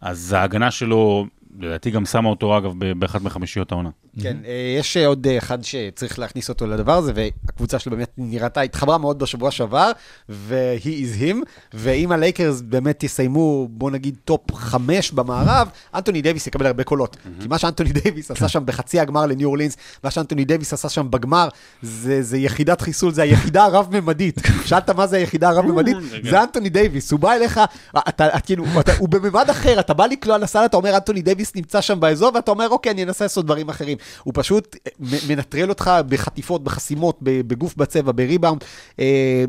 [0.00, 1.26] אז ההגנה שלו,
[1.60, 3.90] לדעתי גם שמה אותו, אגב, באחת מחמישיות העונה.
[4.22, 8.10] כן, אה, יש אה, עוד אה, אחד שצריך להכניס אותו לדבר הזה, והקבוצה שלו באמת
[8.18, 9.90] נראתה, התחברה מאוד בשבוע שעבר,
[10.28, 11.36] ו he is him,
[11.74, 17.16] ואם הלייקרס באמת יסיימו, בוא נגיד, top חמש במערב, אנטוני דייוויס יקבל הרבה קולות.
[17.40, 21.10] כי מה שאנטוני דייוויס עשה שם בחצי הגמר לניו אורלינס, מה שאנטוני דייוויס עשה שם
[21.10, 21.48] בגמר,
[21.82, 24.40] זה זה יחידת חיסול, זה היחידה הרב-ממדית.
[24.66, 25.96] שאלת מה זה היחידה הרב-ממדית?
[26.30, 27.60] זה אנטוני דייוויס, הוא בא אליך,
[28.08, 31.80] אתה כאילו, אתה- הוא בממד אחר, אתה בא לקלוע לסל, אתה אומר, אנטוני דייוויס נמצא
[31.80, 33.96] שם באזור, ואתה אומר, אוקיי, אני אנסה לעשות דברים אחרים.
[34.22, 38.64] הוא פשוט אה, מנטרל אותך בחטיפות, בחסימות, בגוף בצבע, בריבאונד.
[39.00, 39.44] אה,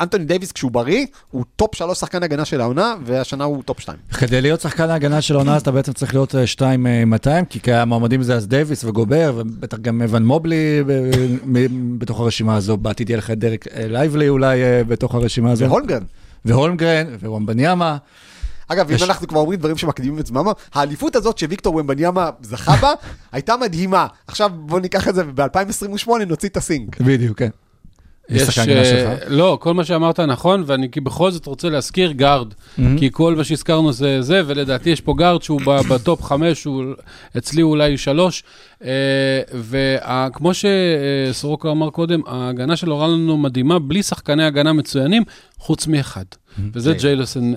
[0.00, 3.98] אנטוני דייוויס, כשהוא בריא, הוא top שלוש שחקן הגנה של העונה, והשנה הוא top שתיים.
[4.18, 6.64] כדי להיות שחקן ההגנה של העונה, אז אתה בעצם צריך להיות 2-200,
[7.50, 10.82] כי כי המועמדים זה אז דייוויס וגובר, ובטח גם אבן מובלי
[11.98, 12.76] בתוך הרשימה הזו.
[12.76, 15.64] בעתיד יהיה לך את דרק אה, לייבלי אולי אה, בתוך הרשימה הזו.
[15.64, 16.02] והולמגרן.
[16.44, 17.96] והולמגרן, ווומבניאמה.
[18.72, 22.76] אגב, אם יש- אנחנו כבר אומרים דברים שמקדימים את זממם, האליפות הזאת שוויקטור ומבניאמה זכה
[22.76, 22.92] בה,
[23.32, 24.06] הייתה מדהימה.
[24.26, 27.00] עכשיו בוא ניקח את זה, וב-2028 נוציא את הסינק.
[27.00, 27.48] בדיוק, כן.
[28.28, 29.14] יש שחקן אה.
[29.26, 32.82] לא, כל מה שאמרת נכון, ואני כי בכל זאת רוצה להזכיר גארד, Mm-hmm.
[32.98, 36.84] כי כל מה שהזכרנו זה זה, ולדעתי יש פה גארד שהוא ב top חמש, הוא
[37.38, 38.42] אצלי אולי שלוש,
[38.84, 38.90] אה,
[39.54, 45.22] וכמו שסורוקה אמר קודם, ההגנה של אורלנו מדהימה, בלי שחקני הגנה מצוינים,
[45.62, 46.24] חוץ מאחד.
[46.74, 46.98] וזה כן.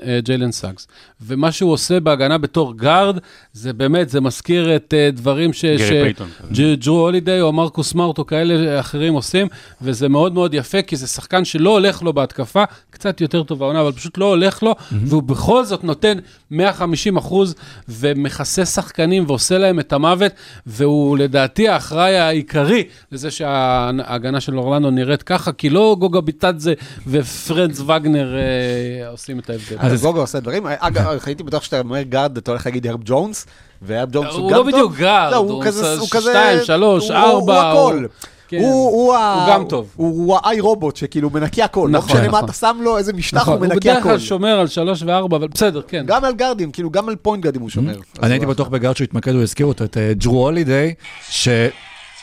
[0.05, 0.87] אה, ג'יילן סאגס.
[1.21, 3.17] ומה שהוא עושה בהגנה בתור גארד,
[3.53, 5.65] זה באמת, זה מזכיר את אה, דברים ש...
[5.65, 6.27] גרי פייתון.
[6.51, 9.47] ג'- ג'רו הולידיי או מרקוס סמארט או כאלה אחרים עושים,
[9.81, 13.81] וזה מאוד מאוד יפה, כי זה שחקן שלא הולך לו בהתקפה, קצת יותר טוב העונה,
[13.81, 16.17] אבל פשוט לא הולך לו, והוא בכל זאת נותן
[16.51, 17.55] 150 אחוז,
[17.89, 20.31] ומכסה שחקנים ועושה להם את המוות,
[20.65, 26.73] והוא לדעתי האחראי העיקרי לזה שההגנה של אורלנדו נראית ככה, כי לא גוגה ביטדזה
[27.07, 27.94] ופרנץ וגנר
[28.35, 29.75] אה, עושים את ההבדל.
[29.79, 30.63] אז גוגו עושה דברים.
[30.79, 33.45] אגב, הייתי בטוח שאתה אומר גארד, אתה הולך להגיד הרב ג'ונס,
[33.81, 34.67] והרב ג'ונס הוא הוא גם לא טוב.
[34.71, 36.07] בדיוק גארד, לא, הוא הוא כזה, הוא.
[36.07, 37.97] שתיים, שלוש, הוא- ארבע, הוא הכל.
[38.01, 38.09] הוא-
[38.47, 38.57] כן.
[38.59, 39.87] הוא, הוא, הוא גם טוב.
[39.95, 41.89] הוא, הוא ה iRobot שכאילו מנקי הכל.
[41.91, 42.43] לא נכון, משנה מה נכון.
[42.43, 44.09] אתה שם לו, איזה משטח נכון, הוא הוא מנקי בדרך הכל.
[44.09, 46.03] כלל שומר על שלוש וארבע, אבל בסדר, כן.
[46.07, 47.95] גם על גארדים, כאילו גם על פוינט גארדים הוא שומר.
[48.23, 50.93] אני הייתי הוא- בטוח בגארד שהוא התמקד, הוא הזכיר אותו, את אה, ג'רו הולידיי,
[51.29, 51.47] ש...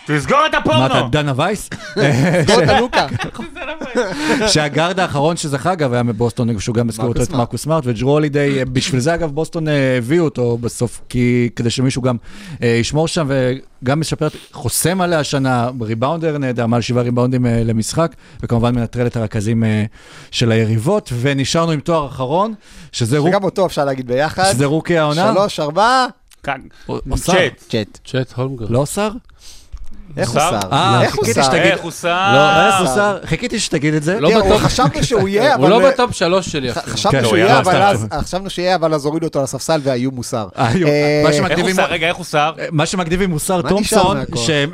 [0.06, 1.08] תסגור את מה אתה, הפורנו!
[1.08, 1.70] דנה וייס?
[2.42, 3.06] סגור את הלוקה.
[4.52, 7.30] שהגארד האחרון שזכה, אגב, היה מבוסטון, שהוא גם הזכיר אותו, את.
[7.30, 11.70] מרקוס סמארט, וג'רו הולידיי, אה, בשביל זה אגב בוסטון אה, הביאו אותו בסוף, כי כדי
[11.70, 12.16] שמישהו גם
[12.62, 13.28] אה, ישמור שם,
[13.82, 19.64] וגם משפר, חוסם עליה השנה, ריבאונדר נהדר, מעל שבעה ריבאונדים למשחק, וכמובן מנטרל את הרכזים
[20.30, 22.54] של היריבות, ונשארנו עם תואר אחרון,
[22.92, 24.52] שזה רוק- שגם אותו אפשר להגיד ביחד.
[24.52, 25.32] שזה רוקי העונה.
[25.34, 26.06] שלוש, ארבע,
[26.42, 26.60] כאן.
[27.16, 27.64] צ'אט.
[27.68, 27.98] צ'אט.
[28.04, 28.66] צ'אט הולמגר.
[28.68, 29.08] לא שר?
[30.16, 30.60] איך הוא שר?
[30.60, 30.68] שר?
[30.72, 31.54] אה, איך הוא שר?
[31.54, 32.32] איך הוא שר?
[32.34, 33.18] לא, איך הוא שר?
[33.24, 34.20] חיכיתי שתגיד את זה.
[34.20, 34.58] לא.
[34.58, 35.62] חשבנו שהוא יהיה, אבל...
[35.62, 36.86] הוא לא בטופ שלוש שלי אפילו.
[36.96, 38.06] חשבנו כן, שהוא הוא יהיה, ירד אבל סתם.
[38.10, 40.48] אז, חשבנו שיהיה, אבל אז הורידו אותו על הספסל והאיום מוסר.
[40.58, 40.72] אה,
[41.74, 41.84] שר?
[41.84, 42.52] רגע, איך הוא שר?
[42.70, 44.16] מה שמגניב עם מוסר תומפסון,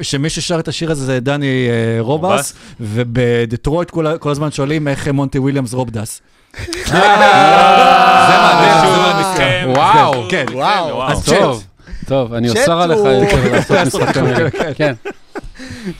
[0.02, 2.54] שמי ששר את השיר הזה זה דני אה, רובס.
[2.80, 6.20] ובדטרויט כל הזמן שואלים איך מונטי וויליאמס רובדס.
[6.86, 9.68] זה מעניין, זה מעניין.
[9.76, 10.28] וואו.
[10.28, 10.46] כן.
[10.52, 11.08] וואו.
[11.08, 11.64] אז טוב,
[12.06, 12.98] טוב, אני אוסר עליך
[13.70, 14.48] לעשות משחק כנראה.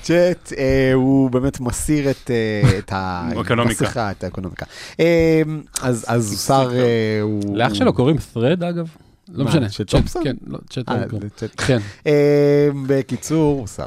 [0.02, 2.92] צ'אט, אה, הוא באמת מסיר את אה, את
[3.40, 3.84] אקונומיקה.
[3.84, 4.66] המסכה, את האקונומיקה.
[5.00, 5.42] אה,
[5.82, 7.56] אז אז הוא שר, אה, הוא...
[7.56, 8.88] לאח שלו קוראים thread אגב?
[9.34, 9.68] לא משנה.
[9.68, 10.24] צ'אט, תומפסון?
[10.24, 11.04] כן, לא, צ'אט אה.
[11.36, 11.50] צ'אט.
[11.56, 11.78] כן.
[12.06, 13.86] אה, בקיצור, הוא שר.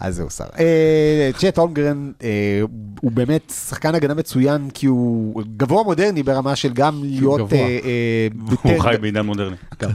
[0.00, 0.44] אז זהו, שר.
[0.58, 2.60] אה, צ'אט הולמגרן אה,
[3.00, 7.52] הוא באמת שחקן הגנה מצוין, כי הוא גבוה מודרני ברמה של גם להיות...
[7.52, 8.28] אה, אה,
[8.62, 9.56] הוא חי בעידן מודרני.
[9.82, 9.90] גם,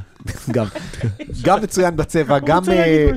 [0.52, 0.66] גם,
[1.44, 3.08] גם מצוין בצבע, גם, אה,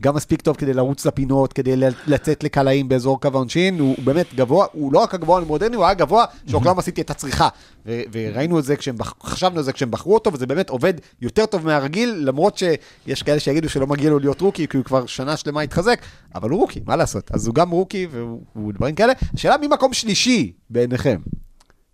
[0.00, 4.04] גם מספיק טוב כדי לרוץ לפינות, כדי ל- לצאת לקלעים באזור קו העונשין, הוא, הוא
[4.04, 7.48] באמת גבוה, הוא לא רק הגבוה המודרני, הוא היה גבוה שאוקלאומה סיטי הייתה צריכה.
[7.86, 10.94] ו- וראינו את זה, כשהם בח- חשבנו על זה כשהם בחרו אותו, וזה באמת עובד
[11.22, 15.06] יותר טוב מהרגיל, למרות שיש כאלה שיגידו שלא מגיע לו להיות רוקי, כי הוא כבר
[15.06, 16.00] שנה שלמה התחזק,
[16.34, 17.30] אבל הוא רוקי, מה לעשות?
[17.32, 19.12] אז הוא גם רוקי, והוא והוא דברים כאלה.
[19.34, 21.16] השאלה מי מקום שלישי בעיניכם?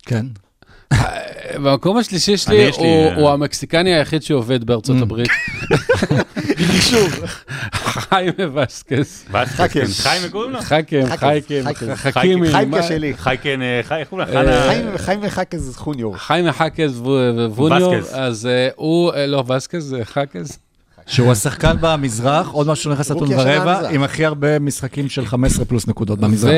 [0.05, 0.25] כן.
[1.55, 5.01] במקום השלישי שלי הוא- אה, הוא המקסיקני היחיד שעובד בארצות Mm.
[5.01, 5.27] הברית.
[7.73, 8.33] חיימה
[8.63, 9.25] וסקס.
[9.55, 10.61] חיים, חיים קוראים לו?
[10.61, 11.89] חכז, חייקים, חכז.
[11.95, 12.51] חכימי.
[12.51, 13.13] חיימקה שלי.
[13.17, 14.37] חייקן, חי- איך קוראים לו?
[14.37, 16.17] אה, חיים וחכז חוניור.
[16.17, 17.05] חיימה חקז ו-
[17.55, 17.95] ווניור.
[18.11, 20.57] אז אה, הוא, לא, וסקז, זה חקז.
[21.07, 23.89] שהוא השחקן במזרח, עוד משהו שנכנס רוקי לטון ורבע.
[23.89, 26.51] עם הכי הרבה משחקים של 15 פלוס נקודות במזרח.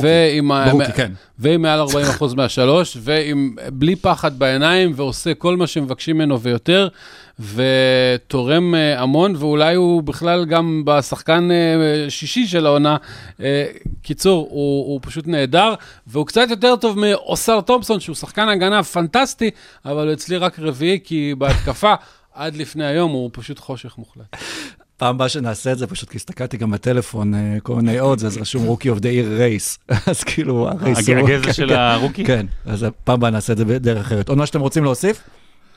[0.00, 0.50] ועם
[0.94, 1.12] כן.
[1.38, 1.80] ועם מעל
[2.20, 6.88] 40% מהשלוש, ועם בלי פחד בעיניים, ועושה כל מה שמבקשים ממנו ויותר,
[7.40, 12.96] ותורם אה, המון, ואולי הוא בכלל גם בשחקן אה, שישי של העונה.
[13.40, 13.64] אה,
[14.02, 15.74] קיצור, הוא, הוא פשוט נהדר,
[16.06, 19.50] והוא קצת יותר טוב מאוסר תומפסון, שהוא שחקן הגנה פנטסטי,
[19.84, 21.94] אבל הוא אצלי רק רביעי, כי בהתקפה,
[22.40, 24.36] עד לפני היום, הוא פשוט חושך מוחלט.
[24.96, 28.36] פעם הבאה שנעשה את זה, פשוט כי הסתכלתי גם בטלפון, אה, כל מיני עוד, אז
[28.38, 29.78] רשום rookie of the year race.
[30.06, 31.28] אז כאילו, ה race הוא...
[31.28, 32.24] הגזע של ה rookie?
[32.24, 34.28] כן, אז פעם הבאה נעשה את זה בדרך אחרת.
[34.28, 35.22] עוד מה שאתם רוצים להוסיף?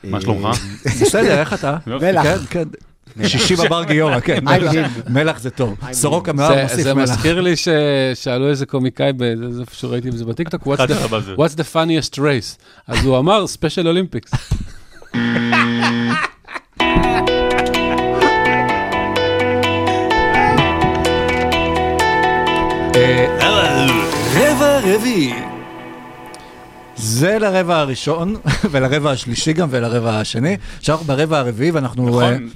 [0.04, 0.58] מה שלומך?
[0.84, 1.76] בסדר, איך אתה?
[1.86, 2.22] מלח.
[2.22, 3.28] כן, כן.
[3.28, 4.38] שישי בבר גיורא, כן.
[4.48, 4.72] I'm מלח.
[5.08, 5.76] מלח זה טוב.
[5.92, 6.32] סורוקה.
[6.32, 7.10] מאוד זה, מוסיף זה מלח.
[7.10, 9.12] מזכיר לי ששאלו איזה קומיקאי,
[9.50, 10.66] זה איפה שראיתי את זה בטיקטוק,
[11.36, 12.62] what's the funniest race?
[12.86, 14.32] אז הוא אמר, Special Olympics.
[24.34, 25.53] רבע רביעי.
[26.96, 28.36] זה לרבע הראשון,
[28.70, 30.56] ולרבע השלישי גם, ולרבע השני.
[30.78, 32.20] עכשיו אנחנו ברבע הרביעי, ואנחנו...
[32.20, 32.50] אה, נכון?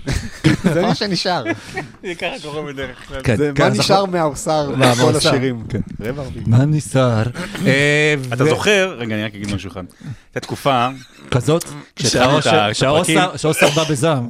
[0.74, 1.44] זה מה שנשאר.
[2.06, 3.20] זה ככה קורה בדרך כלל.
[3.24, 5.64] כן, זה כן, מה נשאר מהאוסר מה- בכל השירים.
[5.68, 5.80] כן.
[6.00, 6.44] רבע רביעי.
[6.46, 7.22] מה נסער?
[7.66, 9.82] אה, אתה זוכר, רגע, אני רק אגיד משהו אחד.
[10.28, 10.88] הייתה תקופה,
[11.30, 11.64] כזאת,
[11.96, 13.38] כשהתחלנו את ה- את שהאוסר הפרקים.
[13.38, 14.28] שהאוסר בא בזעם.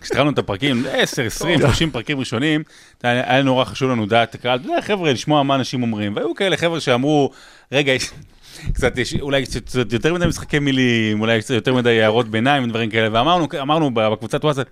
[0.00, 2.62] כשהתחלנו את הפרקים, 10, 20, 30 פרקים ראשונים,
[3.02, 6.16] היה נורא חשוב לנו דעת הקהל, אתה יודע, חבר'ה, לשמוע מה אנשים אומרים.
[6.16, 7.30] והיו כאלה חבר'ה שאמרו,
[7.72, 7.92] רגע.
[8.72, 12.64] קצת, יש אולי קצת קצת יותר מדי משחקי מילים, אולי קצת יותר מדי הערות ביניים
[12.64, 14.66] ודברים כאלה, ואמרנו אמרנו בקבוצת וואטסאפ,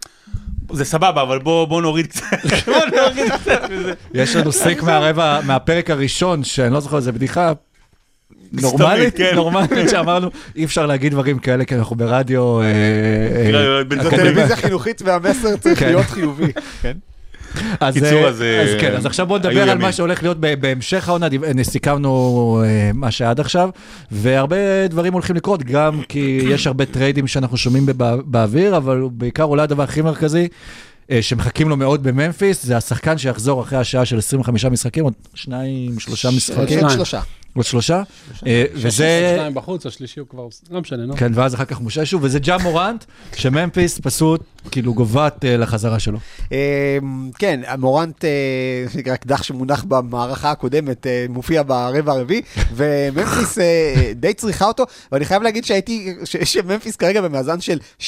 [0.73, 2.25] זה סבבה, אבל בוא בוא נוריד קצת,
[2.67, 3.93] בוא נוריד קצת מזה.
[4.15, 7.53] יש לנו סייק מהרבע, מהפרק הראשון, שאני לא זוכר איזה בדיחה.
[8.53, 9.35] נורמלית, כן.
[9.35, 12.61] נורמלית, שאמרנו, אי אפשר להגיד דברים כאלה, כי אנחנו ברדיו...
[12.61, 12.67] אה,
[13.55, 15.87] אה, בן זו טלוויזיה חינוכית והמסר צריך כן.
[15.87, 16.53] להיות חיובי.
[17.81, 19.81] אז, קיצור, אה, אז, אה, אז כן, אז עכשיו בואו נדבר על ימים.
[19.83, 21.27] מה שהולך להיות בהמשך העונה,
[21.63, 23.69] סיכמנו אה, מה שעד עכשיו,
[24.11, 24.57] והרבה
[24.89, 29.63] דברים הולכים לקרות, גם כי יש הרבה טריידים שאנחנו שומעים בבא- באוויר, אבל בעיקר אולי
[29.63, 30.49] הדבר הכי מרכזי,
[31.21, 36.31] שמחכים לו מאוד בממפיס, זה השחקן שיחזור אחרי השעה של 25 משחקים, עוד שניים, שלושה
[36.31, 36.95] משחקים, שניים.
[36.95, 37.21] שלושה.
[37.57, 38.03] עוד שלושה,
[38.47, 39.35] אה, וזה...
[39.37, 41.17] שניים בחוץ, השלישי הוא כבר, לא משנה, נו.
[41.17, 43.05] כן, ואז אחר כך משה שוב, וזה ג'ה מורנט,
[43.37, 44.41] שממפיס פשוט
[44.71, 46.19] כאילו גוועת אה, לחזרה שלו.
[46.53, 46.99] אה,
[47.39, 48.31] כן, מורנט, אה,
[48.93, 52.43] שנקרא אקדח שמונח במערכה הקודמת, מופיע ברבע הרביעי,
[52.77, 53.59] וממפיס
[54.15, 58.03] די צריכה אותו, ואני חייב להגיד שהייתי, שממפיס כרגע במאזן של 6-16,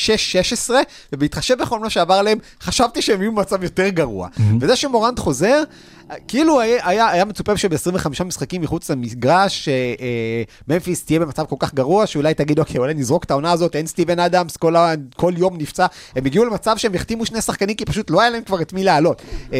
[1.13, 4.29] ובהתחשב בכל מה שעבר עליהם, חשבתי שהם יהיו במצב יותר גרוע.
[4.61, 5.63] וזה שמורנט חוזר,
[6.29, 11.57] כאילו היה, היה, היה מצופה שב-25 משחקים מחוץ למגרש, אה, אה, ממפיס תהיה במצב כל
[11.59, 14.75] כך גרוע, שאולי תגיד, אוקיי, אולי נזרוק את העונה הזאת, אין סטיבן אדמס, כל,
[15.17, 15.87] כל יום נפצע.
[16.17, 18.85] הם הגיעו למצב שהם החתימו שני שחקנים, כי פשוט לא היה להם כבר את מי
[18.85, 19.23] לעלות.
[19.53, 19.59] אה,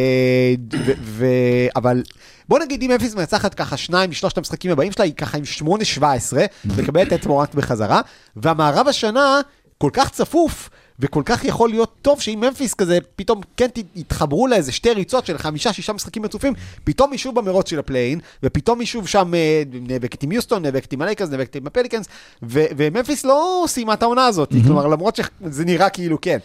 [0.85, 2.03] ו- ו- אבל
[2.49, 6.37] בוא נגיד, אם ממפיס מנצחת ככה שניים משלושת המשחקים הבאים שלה, היא ככה עם 8-17,
[6.65, 8.01] מקבלת את מורנט בחזרה,
[8.35, 9.41] והמערב השנה
[9.77, 10.69] כל כך צפוף.
[10.99, 15.37] וכל כך יכול להיות טוב שאם ממפיס כזה, פתאום כן יתחברו לאיזה שתי ריצות של
[15.37, 20.31] חמישה-שישה משחקים רצופים, פתאום יישוב במרוץ של ה play-in, ופתאום יישוב שם אה, נאבקת עם
[20.31, 22.05] יוסטון, נאבקת עם הלייקרס, נאבקת עם הפליקנס,
[22.41, 26.37] וממפיס לא סיימה את העונה הזאת, כלומר למרות שזה נראה כאילו כן.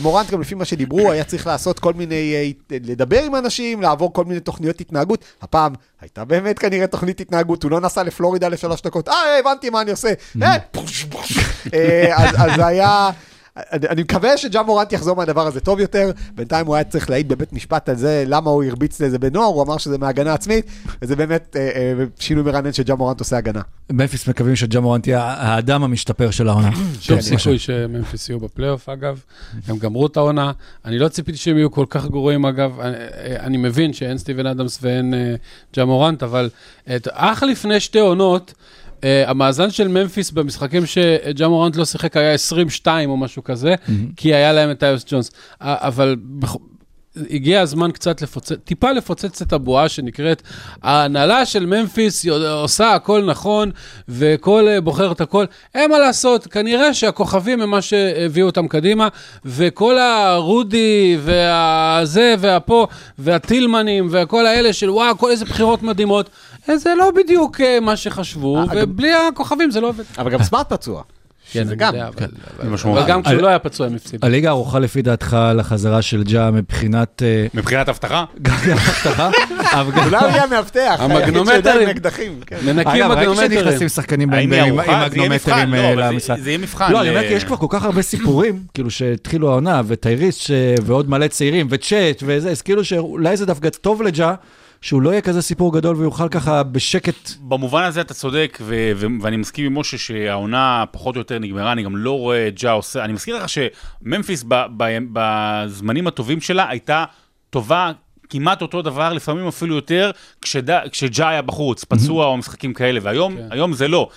[0.00, 4.12] מורנט גם לפי מה שדיברו, היה צריך לעשות כל מיני, אה, לדבר עם אנשים, לעבור
[4.12, 8.82] כל מיני תוכניות התנהגות, הפעם הייתה באמת כנראה תוכנית התנהגות, הוא לא נסע לפלורידה לשלוש
[8.82, 10.12] דקות, אה, הבנתי מה אני עושה,
[11.74, 13.10] אה, אז זה היה...
[13.72, 17.28] אני אני מקווה שג'ה מורנט יחזור מהדבר הזה טוב יותר, בינתיים הוא היה צריך להעיד
[17.28, 20.66] בבית משפט על זה, למה הוא הרביץ לזה בנוער, הוא אמר שזה מהגנה עצמית,
[21.02, 23.60] וזה באמת אה, אה, שינוי מרענן שג'ה מורנט עושה הגנה.
[23.90, 26.70] ממפיס מקווים שג'ה מורנט יהיה האדם המשתפר של העונה.
[27.00, 29.20] שום סיכוי שממפיס יהיו בפלייאוף, אגב.
[29.68, 30.52] הם גמרו את העונה.
[30.84, 32.80] אני לא ציפיתי שהם יהיו כל כך גרועים, אגב.
[32.80, 32.96] אני,
[33.38, 35.34] אני מבין שאין סטיבן אדמס ואין אה,
[35.76, 36.50] ג'ה מורנט, אבל
[36.96, 38.54] את, אך לפני שתי עונות,
[39.26, 43.74] המאזן של ממפיס במשחקים שג'ה מורנט לא שיחק היה 22 או משהו כזה,
[44.16, 45.28] כי היה להם את איוס ג'ונס.
[45.28, 46.16] Uh, אבל
[47.30, 50.42] הגיע הזמן קצת לפוצץ, טיפה לפוצץ את הבועה שנקראת,
[50.82, 53.70] ההנהלה של ממפיס עושה הכל נכון,
[54.08, 55.44] וכל אה, בוחר את הכל.
[55.74, 59.08] אין מה לעשות, כנראה שהכוכבים הם מה שהביאו אותם קדימה,
[59.44, 62.86] וכל הרודי, והזה, והפה,
[63.18, 66.30] והטילמנים, וכל האלה של וואו, כל איזה בחירות מדהימות,
[66.68, 70.04] אה, זה לא בדיוק אה, מה שחשבו, ובלי הכוכבים זה לא עובד.
[70.18, 71.02] אבל גם סמארט פצוע.
[71.52, 71.94] כן, שזה גם.
[71.94, 74.26] יודע, אבל- גם כשהוא לא היה פצוע הם הפסידו.
[74.26, 77.22] הליגה ערוכה לפי דעתך לחזרה של ג'ה מבחינת...
[77.26, 78.24] אה, מבחינת אבטחה?
[78.42, 78.54] גם
[79.80, 80.04] אבל גם...
[80.04, 82.40] אולי הוא יהיה המאבטח, היחיד שיודע המגנומטרים.
[82.46, 82.56] כן.
[82.66, 83.60] מנקים אגב, ראיתי מגנומטרים.
[83.64, 86.36] שנכנסים שחקנים עם- יהיה מגנומטרים לא, אה, למשחק.
[86.42, 86.92] זה יהיה מבחן.
[86.92, 90.50] לא, אני אומר, כי יש כבר כל כך הרבה סיפורים, כאילו שהתחילו העונה, וטייריס ש-
[90.82, 94.34] ועוד מלא צעירים, וצ'אט וזה, אז כאילו שאולי זה דווקא טוב לג'ה,
[94.80, 97.30] שהוא לא יהיה כזה סיפור גדול ויוכל ככה בשקט.
[97.40, 101.72] במובן הזה אתה צודק, ו- ו- ואני מסכים עם משה שהעונה פחות או יותר נגמרה,
[101.72, 106.40] אני גם לא רואה את ג'ה עושה, אני מזכיר לך שממפיס ב- ב- בזמנים הטובים
[106.40, 107.04] שלה הייתה
[107.50, 107.92] טובה.
[108.30, 110.10] כמעט אותו דבר, לפעמים אפילו יותר,
[110.42, 113.72] כשד- כשג'ה היה בחוץ, פצוע או משחקים כאלה, והיום כן.
[113.72, 114.08] זה לא.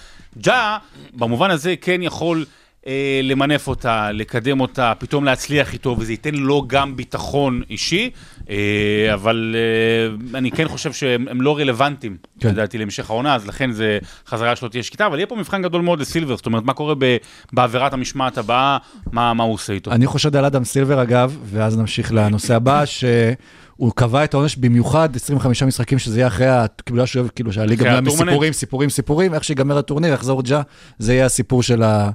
[0.42, 0.78] ג'ה,
[1.14, 2.46] במובן הזה, כן יכול
[2.88, 8.10] אה, למנף אותה, לקדם אותה, פתאום להצליח איתו, וזה ייתן לו גם ביטחון אישי,
[8.50, 12.50] אה, אבל אה, אני כן חושב שהם הם לא רלוונטיים, כן.
[12.50, 15.82] לדעתי, להמשך העונה, אז לכן זה חזרה שלו תהיה שקטה, אבל יהיה פה מבחן גדול
[15.82, 17.18] מאוד לסילבר, זאת אומרת, מה קורה ב-
[17.54, 18.78] בעבירת המשמעת הבאה,
[19.12, 19.92] מה, מה הוא עושה איתו.
[19.92, 25.16] אני חושד על אדם סילבר, אגב, ואז נמשיך לנושא הבא, שהוא קבע את העונש במיוחד
[25.16, 26.48] 25 משחקים, שזה יהיה אחרי,
[26.86, 28.08] כאילו, שהוא אוהב, כאילו, שהליגה הטורנמנט.
[28.08, 30.62] מסיפורים, סיפורים, סיפורים, איך שיגמר הטורניר, יחזור ג'ה,
[31.00, 32.10] זה יהיה הסיפור של ה...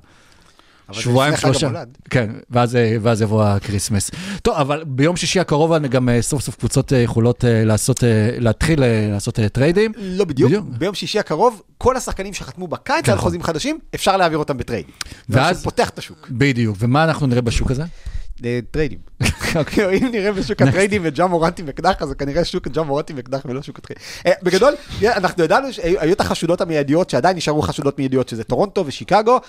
[0.92, 1.70] שבועיים, שלושה.
[2.10, 4.10] כן, ואז, ואז יבוא ה Christmas.
[4.42, 8.04] טוב, אבל ביום שישי הקרוב אני גם אה, סוף סוף קבוצות אה, יכולות אה, לעשות,
[8.04, 9.92] אה, להתחיל אה, לעשות אה, טריידים.
[9.96, 10.66] לא בדיוק, בדיוק.
[10.78, 13.24] ביום שישי הקרוב, כל השחקנים שחתמו בקיץ כן, על נכון.
[13.24, 14.86] חוזים חדשים, אפשר להעביר אותם בטרייד.
[15.28, 16.28] ואז פותח את השוק.
[16.30, 17.84] בדיוק, ומה אנחנו נראה בשוק הזה?
[18.44, 18.98] אה, טריידים.
[20.02, 23.62] אם נראה בשוק הטריידים וג'ה מורנט והאקדח, אז זה כנראה שוק ג'ה מורנט והאקדח ולא
[23.62, 24.06] שוק הטריידים.
[24.26, 29.40] אה, בגדול, אנחנו ידענו שהיו את החשודות המיידיות, שעדיין נשארו חשודות מיידיות, שזה טורונטו ושיקגו.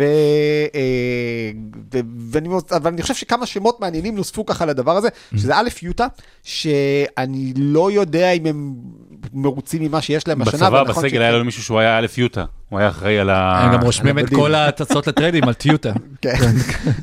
[0.00, 0.10] אה,
[2.76, 6.06] אבל אני חושב שכמה שמות מעניינים נוספו ככה לדבר הזה, שזה א', יוטה,
[6.42, 8.74] שאני לא יודע אם הם
[9.32, 10.52] מרוצים ממה שיש להם השנה.
[10.52, 13.60] בצבא, ונכון בסגל, היה לו מישהו שהוא היה א' יוטה, הוא היה אחראי על ה...
[13.64, 14.24] הם גם רושמים את.
[14.34, 15.92] כל התוצאות לטריידים על טיוטה.
[16.22, 16.36] כן.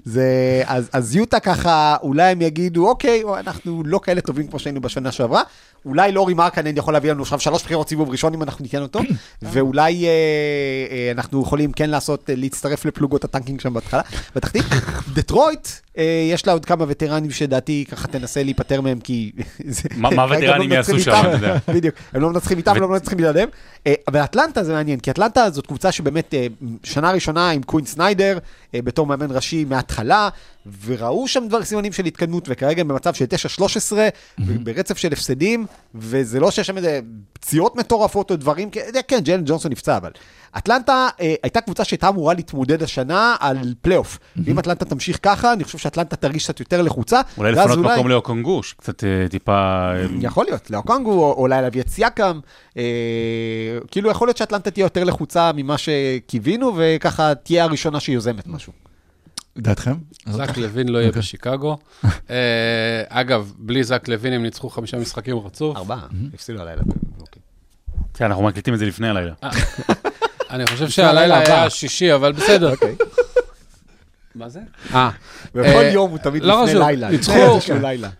[0.05, 0.26] זה,
[0.66, 5.11] אז, אז יוטה ככה, אולי הם יגידו, אוקיי, אנחנו לא כאלה טובים כמו שהיינו בשנה
[5.11, 5.41] שעברה.
[5.86, 8.99] אולי לורי מרקנן יכול להביא לנו עכשיו שלוש בחירות סיבוב ראשון אם אנחנו ניתן אותו,
[9.41, 10.09] ואולי אה,
[10.91, 14.01] אה, אנחנו יכולים כן לעשות, אה, להצטרף לפלוגות ה tanking שם בהתחלה,
[14.36, 14.64] בתחתית.
[15.16, 19.32] דטרויט, אה, יש לה עוד כמה וטרנים שלדעתי ככה תנסה להיפטר מהם, כי...
[19.68, 21.11] זה- מה- לא יעשו מנצחים שם.
[21.22, 21.57] אתה יודע.
[21.68, 23.49] בדיוק, הם לא מנצחים איתם, לא מנצחים בלעדיהם.
[23.88, 26.47] אה, אבל אטלנטה זה מעניין, כי אטלנטה זאת קבוצה שבאמת אה,
[26.84, 28.38] שנה ראשונה עם קווין סניידר,
[28.76, 30.30] אה, בתור מאמן ראשי מההתחלה,
[30.86, 33.26] וראו שם דבר סימנים של התקדמות, וכרגע הם במצב של
[33.59, 33.93] 9-13,
[34.39, 36.99] ברצף של הפסדים, וזה לא שיש שם איזה
[37.34, 40.11] פציעות מטורפות או דברים, כ- כן, ג'לן ג'ונסון נפצע, אבל
[40.57, 44.20] אטלנטה אה, הייתה קבוצה שהייתה אמורה להתמודד השנה על פלייאוף.
[44.45, 47.22] ואם אטלנטה תמשיך ככה, אני חושב שאטלנטה תרגיש קצת יותר לחוצה.
[47.38, 49.51] אולי לפנות מקום לאוקונגוש, קצת אה, טיפה...
[49.95, 52.39] אה, יכול להיות, לאוקונגו, או אולי להביא את סיאקם.
[52.78, 52.84] אה,
[53.91, 58.74] כאילו, יכול להיות שאטלנטה תהיה יותר לחוצה ממה שקיווינו, וככה תהיה הראשונה שיוזמת משהו.
[59.58, 59.93] דעתכם?
[60.30, 61.22] זק לוין לא יהיה אוקיי.
[61.22, 61.78] בשיקגו.
[62.30, 65.78] אה, אגב, בלי זק לוין הם ניצחו חמישה משחקים רצוף.
[65.78, 66.82] ארבעה, הפסידו הלילה.
[67.22, 67.41] אוקיי.
[68.14, 69.34] כן, אנחנו מקליטים את זה לפני הלילה.
[70.51, 71.66] אני חושב שהלילה היה הבא.
[71.66, 72.72] השישי, אבל בסדר.
[72.72, 72.95] אוקיי.
[74.36, 74.60] מה זה?
[74.93, 75.10] אה,
[75.56, 77.10] אה, יום הוא תמיד לא לפני לילה.
[77.10, 77.60] ניצחו-.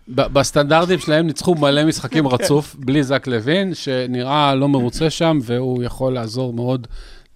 [0.08, 5.82] ב- בסטנדרטים שלהם ניצחו מלא משחקים רצוף, בלי זק לוין, שנראה לא מרוצה שם, והוא
[5.82, 6.86] יכול לעזור מאוד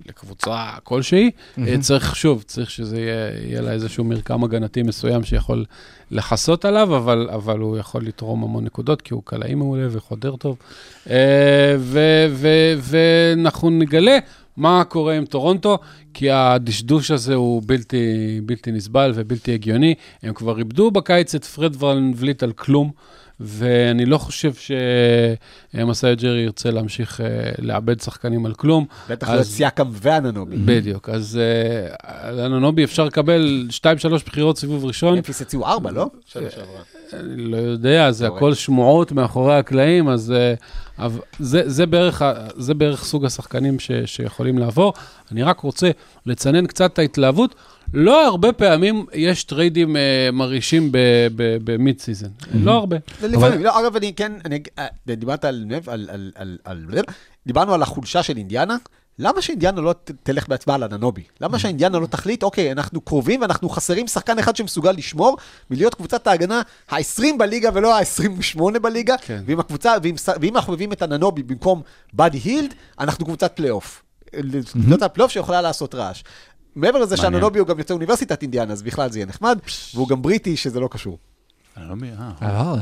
[0.07, 1.30] לקבוצה כלשהי.
[1.59, 5.64] אה, צריך, שוב, צריך שזה יהיה, יהיה לה איזשהו מרקם הגנתי מסוים שיכול
[6.11, 10.57] לכסות עליו, אבל, אבל הוא יכול לתרום המון נקודות, כי הוא קלעי מעולה וחודר טוב.
[11.11, 11.76] אה,
[12.80, 14.18] ואנחנו נגלה
[14.57, 15.78] מה קורה עם טורונטו,
[16.14, 19.94] כי הדשדוש הזה הוא בלתי, בלתי נסבל ובלתי הגיוני.
[20.22, 22.90] הם כבר איבדו בקיץ את פרד ון וליט על כלום,
[23.41, 24.53] ואני לא חושב
[25.74, 27.26] שמסאי יוג'ירי ירצה להמשיך אה,
[27.59, 28.84] לאבד שחקנים על כלום.
[29.09, 30.57] בטח אז- לא את סיאקם ואננובי.
[30.57, 33.84] בדיוק, אז אה, אננובי אפשר לקבל 2-3
[34.26, 35.18] בחירות סיבוב ראשון.
[35.18, 36.07] אפס הציעו ארבע, לא?
[36.26, 36.80] שנה שעברה.
[37.12, 38.26] אני לא יודע, זה.
[38.26, 40.55] הכל שמועות מאחורי הקלעים, אז אה,
[41.39, 42.22] זה, זה, בערך,
[42.57, 44.93] זה בערך סוג השחקנים ש, שיכולים לעבור.
[45.32, 45.91] אני רק רוצה
[46.26, 47.55] לצנן קצת את ההתלהבות.
[47.95, 50.89] לא הרבה פעמים יש טריידים אה, מרעישים
[51.64, 52.28] ב mid season.
[52.55, 52.97] לא הרבה.
[53.20, 56.86] זה לפעמים, לא, אגב, אני כן, אני, אה, דיברת על, על, על, על, על,
[57.47, 58.76] דיברנו על החולשה של אינדיאנה,
[59.18, 61.22] למה שאינדיאנה לא ת- תלך בעצמה על אננובי?
[61.41, 65.36] למה שאינדיאנה לא תחליט, אוקיי, אנחנו קרובים ואנחנו חסרים שחקן אחד שמסוגל לשמור
[65.70, 69.43] מלהיות קבוצת ההגנה ה-20 בליגה ולא ה-28 בליגה, כן.
[69.47, 71.82] ואם הקבוצה, ואם, ס- ואם אנחנו מביאים את אננובי במקום
[72.12, 74.03] באדי הילד, אנחנו קבוצת פלייאוף.
[74.86, 76.22] קבוצת פלייאוף שיכולה לעשות רעש.
[76.81, 77.16] מעבר לזה.
[77.16, 79.59] שאננובי הוא גם יוצא אוניברסיטת אינדיאנה, אז בכלל זה יהיה נחמד,
[79.95, 81.18] והוא גם בריטי, שזה לא קשור.
[81.81, 82.74] אני לא מבין, אה.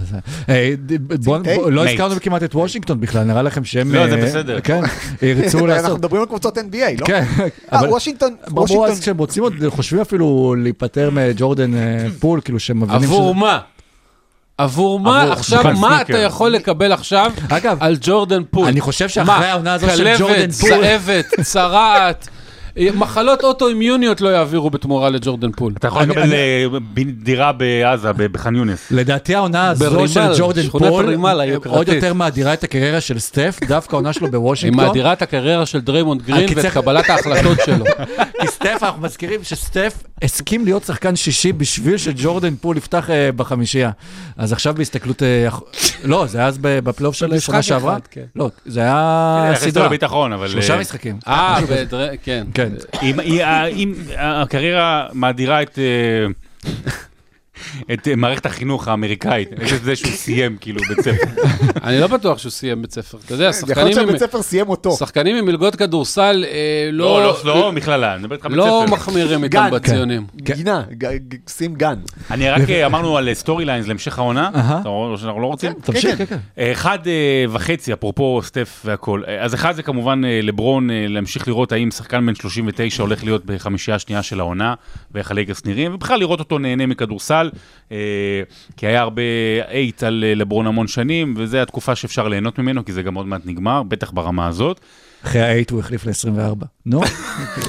[1.90, 3.94] הזכרנו כמעט את וושינגטון בכלל, נראה לכם שהם...
[3.94, 4.60] לא, זה אה, בסדר.
[4.60, 4.80] כן,
[5.22, 5.98] ירצו אנחנו לעשות.
[5.98, 7.06] מדברים על קבוצות NBA, לא?
[7.06, 7.46] כן, אה,
[7.78, 7.88] אבל...
[7.88, 13.34] וושינגטון, ברור, אז כשהם רוצים חושבים אפילו להיפטר מג'ורדן אה, פול, כאילו שהם מבינים עבור
[13.34, 13.58] מה?
[14.58, 15.32] עבור מה?
[15.32, 16.00] עכשיו, מה.
[16.00, 17.32] אתה יכול לקבל עכשיו
[17.80, 18.68] על ג'ורדן פול?
[18.68, 22.28] אני חושב שאחרי העונה הזו של כלבת, ג'ורדן פול- זאבת, צרעת,
[22.94, 25.72] מחלות אוטואימיוניות לא יעבירו בתמורה לג'ורדן פול.
[25.76, 26.64] אתה יכול לקבל אה,
[27.22, 28.90] דירה בעזה, בח'אן יונס.
[28.90, 31.16] לדעתי העונה הזו של ג'ורדן פול.
[31.66, 34.84] עוד יותר מאדירה את הקריירה של סטף, דווקא העונה שלו היא בוושינגטון.
[34.86, 37.84] מאדירה את הקריירה של דריימונד גרין כי ואת קבלת ההחלטות שלו.
[38.40, 43.90] כי סטף, אנחנו מזכירים שסטף הסכים להיות שחקן שישי בשביל שג'ורדן פול יפתח אה, בחמישייה.
[44.36, 45.22] אז עכשיו בהסתכלות...
[45.22, 45.48] אה,
[46.04, 47.96] לא, זה היה אז בפלייאוף של שנה שעברה.
[48.10, 48.22] כן.
[48.36, 49.88] לא, זה היה סדרה.
[50.48, 51.18] שלושה אה, משחקים.
[51.28, 52.08] אה, בדר-
[52.54, 52.65] כן.
[52.92, 53.06] כן.
[53.06, 53.20] אם-
[53.76, 55.78] אם הקריירה מאדירה את...
[57.92, 61.42] את אה, מערכת החינוך האמריקאית, את זה שהוא סיים כאילו בית ספר.
[61.84, 63.18] אני לא בטוח שהוא סיים בית ספר.
[63.24, 64.96] אתה יודע, יכול להיות שחקנים שהבית ספר סיים אותו.
[64.96, 67.36] שחקנים עם מלגות כדורסל אה, לא, לא...
[67.44, 68.94] לא, לא מכללה, אני מדבר איתך בית לא ספר.
[68.94, 70.26] מחמירים איתם בציונים.
[70.36, 71.94] גינה, ג- ג- שים גן.
[72.30, 74.80] אני רק אה, אמרנו על סטורי ליינס להמשך העונה, אהה.
[74.80, 75.72] אתה רואה שאנחנו לא רוצים?
[75.72, 76.36] תמשיך, כן, כן.
[76.58, 76.98] אה, אחד
[77.50, 79.22] וחצי, אפרופו סטף והכל.
[79.28, 83.94] אה, אז אחד זה כמובן לברון, להמשיך לראות האם שחקן בן 39 הולך להיות בחמישייה
[83.94, 84.74] השנייה של העונה,
[85.12, 87.50] ואיך הליגרס נראים, ובכלל לראות אותו נהנה מכדורסל,
[88.76, 89.22] כי היה הרבה
[89.70, 93.26] אייט על אה, לברון המון שנים, וזו התקופה שאפשר ליהנות ממנו, כי זה גם עוד
[93.26, 94.80] מעט נגמר, בטח ברמה הזאת.
[95.24, 96.64] אחרי האייט הוא החליף ל-24.
[96.86, 97.00] נו.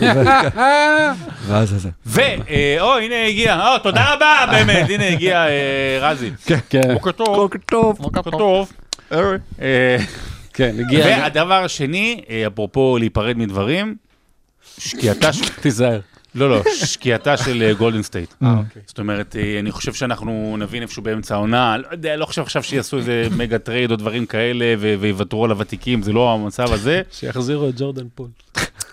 [1.48, 1.90] ואז זה.
[2.06, 2.20] ו...
[2.50, 6.32] אה, או, הנה הגיע, או, תודה רבה, באמת, הנה הגיע אה, רזי.
[6.70, 7.36] כן, בוקר טוב.
[7.36, 7.98] בוקר טוב.
[8.00, 8.72] בוקר טוב.
[9.62, 9.98] אה,
[10.54, 11.06] כן, הגיע...
[11.06, 13.96] והדבר השני, אה, אפרופו להיפרד מדברים,
[14.78, 16.00] שקיעתה, ש- תיזהר.
[16.38, 18.34] לא, לא, שקיעתה של אה, גולדן סטייט.
[18.42, 18.82] אוקיי.
[18.86, 22.64] זאת אומרת, אה, אני חושב שאנחנו נבין איפשהו באמצע העונה, לא יודע, לא חושב עכשיו
[22.64, 24.66] שיעשו איזה mega trade או דברים כאלה
[25.00, 28.28] ויוותרו על הוותיקים, זה לא המצב הזה, שיחזירו את ג'ורדן פול.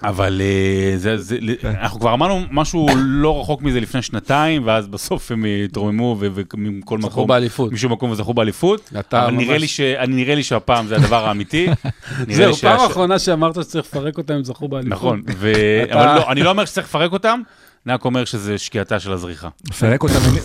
[0.03, 5.31] אבל אה, זה, זה, אנחנו כבר אמרנו משהו לא רחוק מזה לפני שנתיים, ואז בסוף
[5.33, 7.73] הם התרוממו ו- ומכל זכו מקום, באליפות.
[7.73, 10.97] משום מקום וזכו באליפות, אתה אבל נראה ממש- לי, ש, אני- נראה לי שהפעם זה
[10.97, 11.67] הדבר האמיתי.
[12.29, 14.93] נראה זהו, פעם שהש- האחרונה שאמרת שצריך לפרק אותם, הם זכו באליפות.
[14.93, 15.53] נכון, ו...
[15.85, 17.41] אתה- אבל לא, אני לא אומר שצריך לפרק אותם,
[17.87, 19.49] אני רק אומר שזה שקיעתה של הזריחה.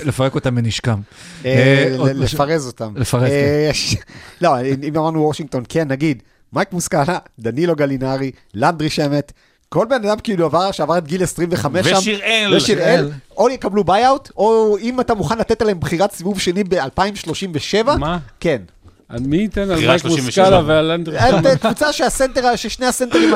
[0.06, 1.00] לפרק אותם מנשקם.
[1.46, 1.52] אה,
[2.00, 2.14] אה?
[2.14, 2.94] לפרז אותם.
[2.96, 3.96] לפרז, אה, ש-
[4.42, 6.24] לא, אם אמרנו וושינגטון, כן, נגיד,
[6.54, 9.32] מייק מוסקאלה, דנילו גלינרי, לנדרי שמט,
[9.70, 12.54] כל בן אדם כאילו עבר, שעבר את גיל 25 שם, ושיראל.
[12.58, 18.18] ושיראל, או יקבלו buyout, או אם אתה מוכן לתת עליהם בחירת סיבוב שני ב-2037, מה?
[18.40, 18.62] כן.
[19.18, 20.26] מי ייתן על מייק 37.
[20.26, 21.18] מוסקאלה ועל אנדרי?
[21.18, 23.34] אה, קבוצה שהסנטר, ששני הסנטרים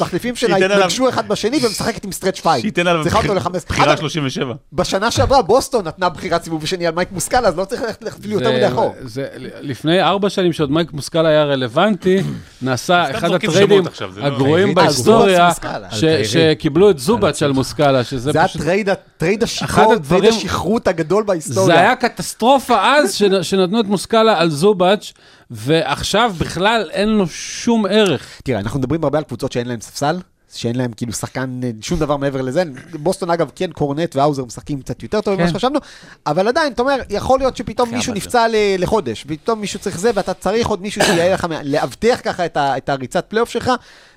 [0.00, 2.60] המחליפים שלה התנגשו אחד בשני ומשחקת עם stretch five.
[2.62, 3.04] שייתן עליו.
[3.68, 4.54] בחירה אגב, 37.
[4.72, 8.34] בשנה שעברה בוסטון נתנה בחירת סיבוב שני על מייק מוסקאלה, אז לא צריך ללכת אפילו
[8.34, 8.94] יותר מדי אחור.
[9.04, 9.26] זה,
[9.60, 12.22] לפני ארבע שנים שעוד מייק מוסקאלה היה רלוונטי,
[12.62, 15.50] נעשה אחד הטריידים זה לא- הגרועים בהיסטוריה.
[16.24, 18.60] שקיבלו את זובץ' על מוסקאלה, שזה זה פשוט...
[18.60, 21.66] הטרייד, הטרייד השכרות הגדול בהיסטוריה.
[21.66, 24.91] זה היה קטסטרופה אז שנ- שנתנו את מוסקאלה על זובץ',
[25.50, 28.40] ועכשיו בכלל אין לו שום ערך.
[28.44, 30.16] תראה, אנחנו מדברים הרבה על קבוצות שאין להם ספסל,
[30.54, 32.62] שאין להם כאילו שחקן, אה, שום דבר מעבר לזה.
[33.00, 35.50] בוסטון אגב, כן, קורנט והאוזר משחקים קצת יותר טוב ממה כן.
[35.52, 35.78] שחשבנו,
[36.26, 38.14] אבל עדיין, אתה אומר, יכול להיות שפתאום מישהו.
[38.14, 42.44] נפצע ל- לחודש, פתאום מישהו צריך זה, ואתה צריך עוד מישהו שיהיה לך, לאבטח ככה
[42.46, 43.70] את ה- את הריצת פלייאוף שלך,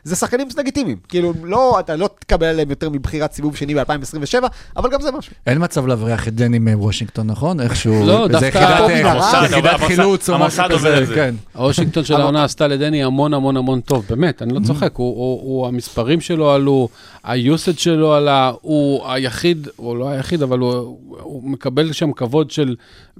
[0.03, 0.97] זה שחקנים לגיטימיים.
[1.09, 4.43] כאילו, לא, אתה לא תקבל עליהם יותר מבחירת סיבוב שני ב-2027,
[4.77, 5.33] אבל גם זה משהו.
[5.47, 7.59] אין מצב להבריח את דני מוושינגטון, נכון?
[7.61, 8.05] איכשהו...
[8.05, 9.45] לא, זה דווקא- מנהרה.
[9.45, 11.15] יחידת חילוץ או משהו כזה, זה.
[11.15, 11.35] כן.
[11.55, 15.41] וושינגטון של העונה עשתה לדני המון המון המון טוב, באמת, אני לא צוחק, הוא, הוא,
[15.41, 16.89] הוא, המספרים שלו עלו,
[17.25, 22.75] היוסד שלו עלה, הוא היחיד, הוא לא היחיד, אבל הוא, הוא מקבל שם כבוד של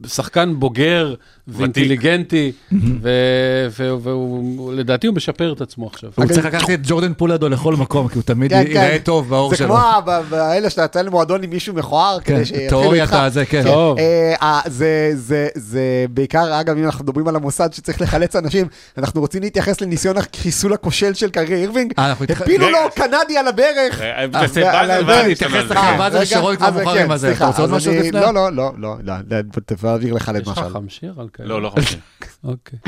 [0.08, 1.14] שחקן בוגר
[1.47, 2.51] ואינטליגנטי,
[3.01, 6.10] ו- ו- והוא, לדעתי הוא משפר את עצמו עכשיו.
[6.16, 9.03] הוא צריך לקחת את ג'ורדן פולדו לכל מקום, כי הוא תמיד כן, ייראה כן.
[9.03, 9.68] טוב באור זה שלו.
[9.68, 13.14] כמו ה- ב- באלה שאתה יוצא למועדון עם מישהו מכוער, כן, כדי שיתחילו תיאוריית איתך.
[13.14, 13.64] הזה, כן.
[14.41, 19.22] אה, זה, זה, זה בעיקר, אגב, אם אנחנו מדברים על המוסד שצריך לחלץ אנשים, אנחנו
[19.22, 21.93] רוצים להתייחס לניסיון החיסול הכושל של קרי אירווינג.
[21.99, 22.70] אה, הפילו.
[22.70, 23.95] לו קנדי על הברך.
[24.02, 27.32] אה, אה, ואז- אה, רגע, שרוי כבר מאוחר כן, עם הזה.
[27.32, 28.22] אתה רוצה עוד משהו אני- לפני?
[28.22, 29.14] לא, לא, לא, לא, לא,
[29.66, 30.62] תעביר לך יש למשל.
[30.62, 31.50] לך חמשיר על כאלה?
[31.50, 31.98] לא, לא חושב.
[32.43, 32.80] אוקיי.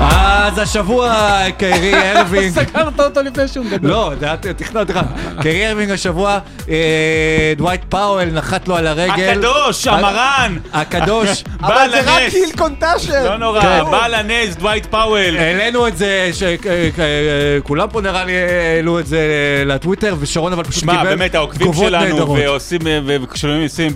[0.00, 1.14] אז השבוע
[1.58, 3.88] קיירי ארווינג, סגרת אותו לפני שהוא מדבר.
[3.88, 4.12] לא,
[4.56, 5.00] תכנון לך.
[5.42, 9.30] קיירי ארווינג השבוע, אה, דווייט פאוול נחת לו על הרגל.
[9.30, 11.44] הקדוש, המרן, הקדוש.
[11.60, 12.22] אבל זה רק.
[12.30, 13.24] קיל קונטאשן.
[13.24, 13.82] לא נורא, כן.
[13.90, 15.36] בעל הנס, דווייט פאוול.
[15.38, 18.32] העלינו את זה, שכולם פה נראה לי
[18.76, 19.20] העלו את זה
[19.66, 22.38] לטוויטר, ושרון אבל פשוט קיבל שמע, באמת, העוקבים תגובות שלנו, נהדרות.
[22.42, 22.98] ועושים, אה,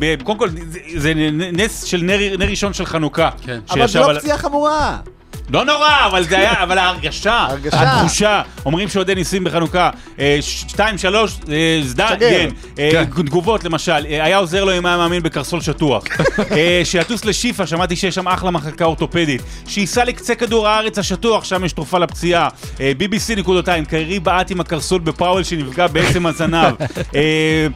[0.00, 0.48] ב- קודם כל,
[0.96, 1.12] זה-
[1.52, 2.18] נס של נר
[2.50, 3.28] ראשון של חנוכה.
[3.46, 3.58] כן.
[3.70, 4.96] אבל זה לא פציעה חמורה.
[5.50, 7.46] לא נורא, אבל זה היה, אבל ההרגשה.
[7.72, 9.90] התחושה, אומרים שעוד אין ניסים בחנוכה.
[10.18, 12.06] אה, ש- שתיים, שלוש, אה, שגר.
[12.18, 12.48] כן.
[12.78, 13.04] אה, כן.
[13.04, 16.02] תגובות למשל, אה, היה עוזר לו אם היה מאמין בקרסול שטוח.
[16.52, 19.42] אה, שיטוס לשיפא, שמעתי שיש שם אחלה מחלקה אורתופדית.
[19.66, 22.48] שייסע לקצה כדור הארץ השטוח, שם יש תרופה לפציעה.
[22.80, 26.74] אה, BBC נקודתיים, קיירי בעט עם הקרסול בפאוול שנפגע בעצם הזנב.
[27.14, 27.66] אה,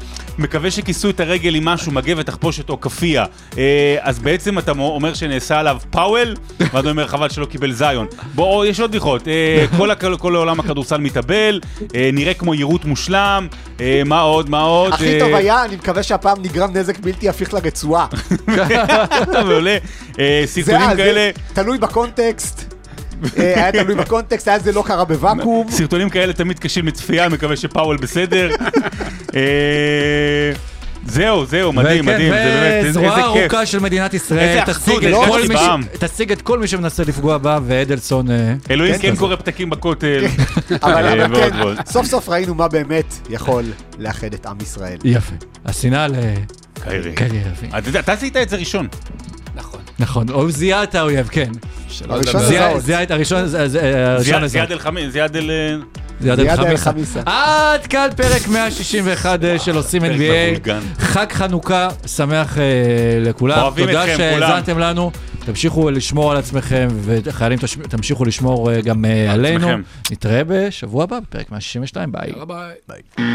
[0.41, 3.25] מקווה שכיסו את הרגל עם משהו, מגבת, תחפושת או כאפיה.
[3.59, 6.35] אה, אז בעצם אתה אומר שנעשה עליו פאוול,
[6.73, 8.07] ואתה אומר חבל שלא קיבל זיון.
[8.35, 9.29] בואו, יש עוד בדיחות.
[9.29, 11.61] אה, כל, הכ- כל עולם הכדורסל מתאבל,
[11.95, 13.47] אה, נראה כמו יירוט מושלם,
[14.07, 14.93] מה עוד, מה עוד?
[14.93, 18.07] הכי טוב היה, אני מקווה שהפעם נגרם נזק בלתי הפיך לרצועה.
[19.33, 19.77] מעולה.
[20.17, 22.75] זה סרטונים כאלה, תלוי בקונטקסט.
[23.39, 25.67] אה, היה תלוי בקונטקסט, היה זה לא קרה בוואקום.
[25.71, 28.51] סרטונים כאלה תמיד קשים לצפייה, מקווה שפאוול בסדר.
[29.37, 30.53] אה,
[31.07, 33.09] זהו, זהו, מדהים, מדהים, זה באמת, איזה כיף.
[33.25, 35.83] ארוכה של מדינת ישראל תשיג את כל מי ש- בעם.
[36.01, 38.31] תשיג את כל מי שמנסה לפגוע בה, ואדלסון...
[38.31, 40.25] אה, אלוהים כן, כן זה- קורא פתקים בכותל.
[40.83, 41.83] אבל אה, אבל כן.
[41.93, 43.65] סוף סוף ראינו מה באמת יכול
[43.99, 44.99] לאחד את עם ישראל.
[45.05, 45.35] יפה.
[45.65, 46.07] השנאה
[46.85, 47.13] קיירי.
[47.21, 47.75] ארווינג.
[47.79, 48.87] אתה יודע, אתה עשית את זה ראשון.
[50.01, 50.29] נכון.
[50.29, 51.51] הוא זיהה את האויב, כן.
[52.79, 54.49] זיהה- את הראשון, הזה.
[54.49, 55.51] זיאד אל-חמיס, זיאד אל...
[55.51, 55.77] אה,
[56.21, 56.85] זיהה זיהה את אל חמיסה.
[56.91, 57.21] חמיסה.
[57.27, 60.71] עד כאן פרק 161 אה, של עושים NBA.
[60.99, 62.63] חג חנוכה שמח אה,
[63.21, 63.59] לכולם.
[63.59, 65.11] אוהבים תודה אתכם, שהאזנתם לנו.
[65.45, 69.69] תמשיכו לשמור על עצמכם, וחיילים תמשיכו לשמור אה, גם אה, על עלינו.
[70.11, 72.31] נתראה בשבוע הבא בפרק 162, ביי.
[72.31, 72.73] יאללה ביי.
[72.89, 73.27] ביי.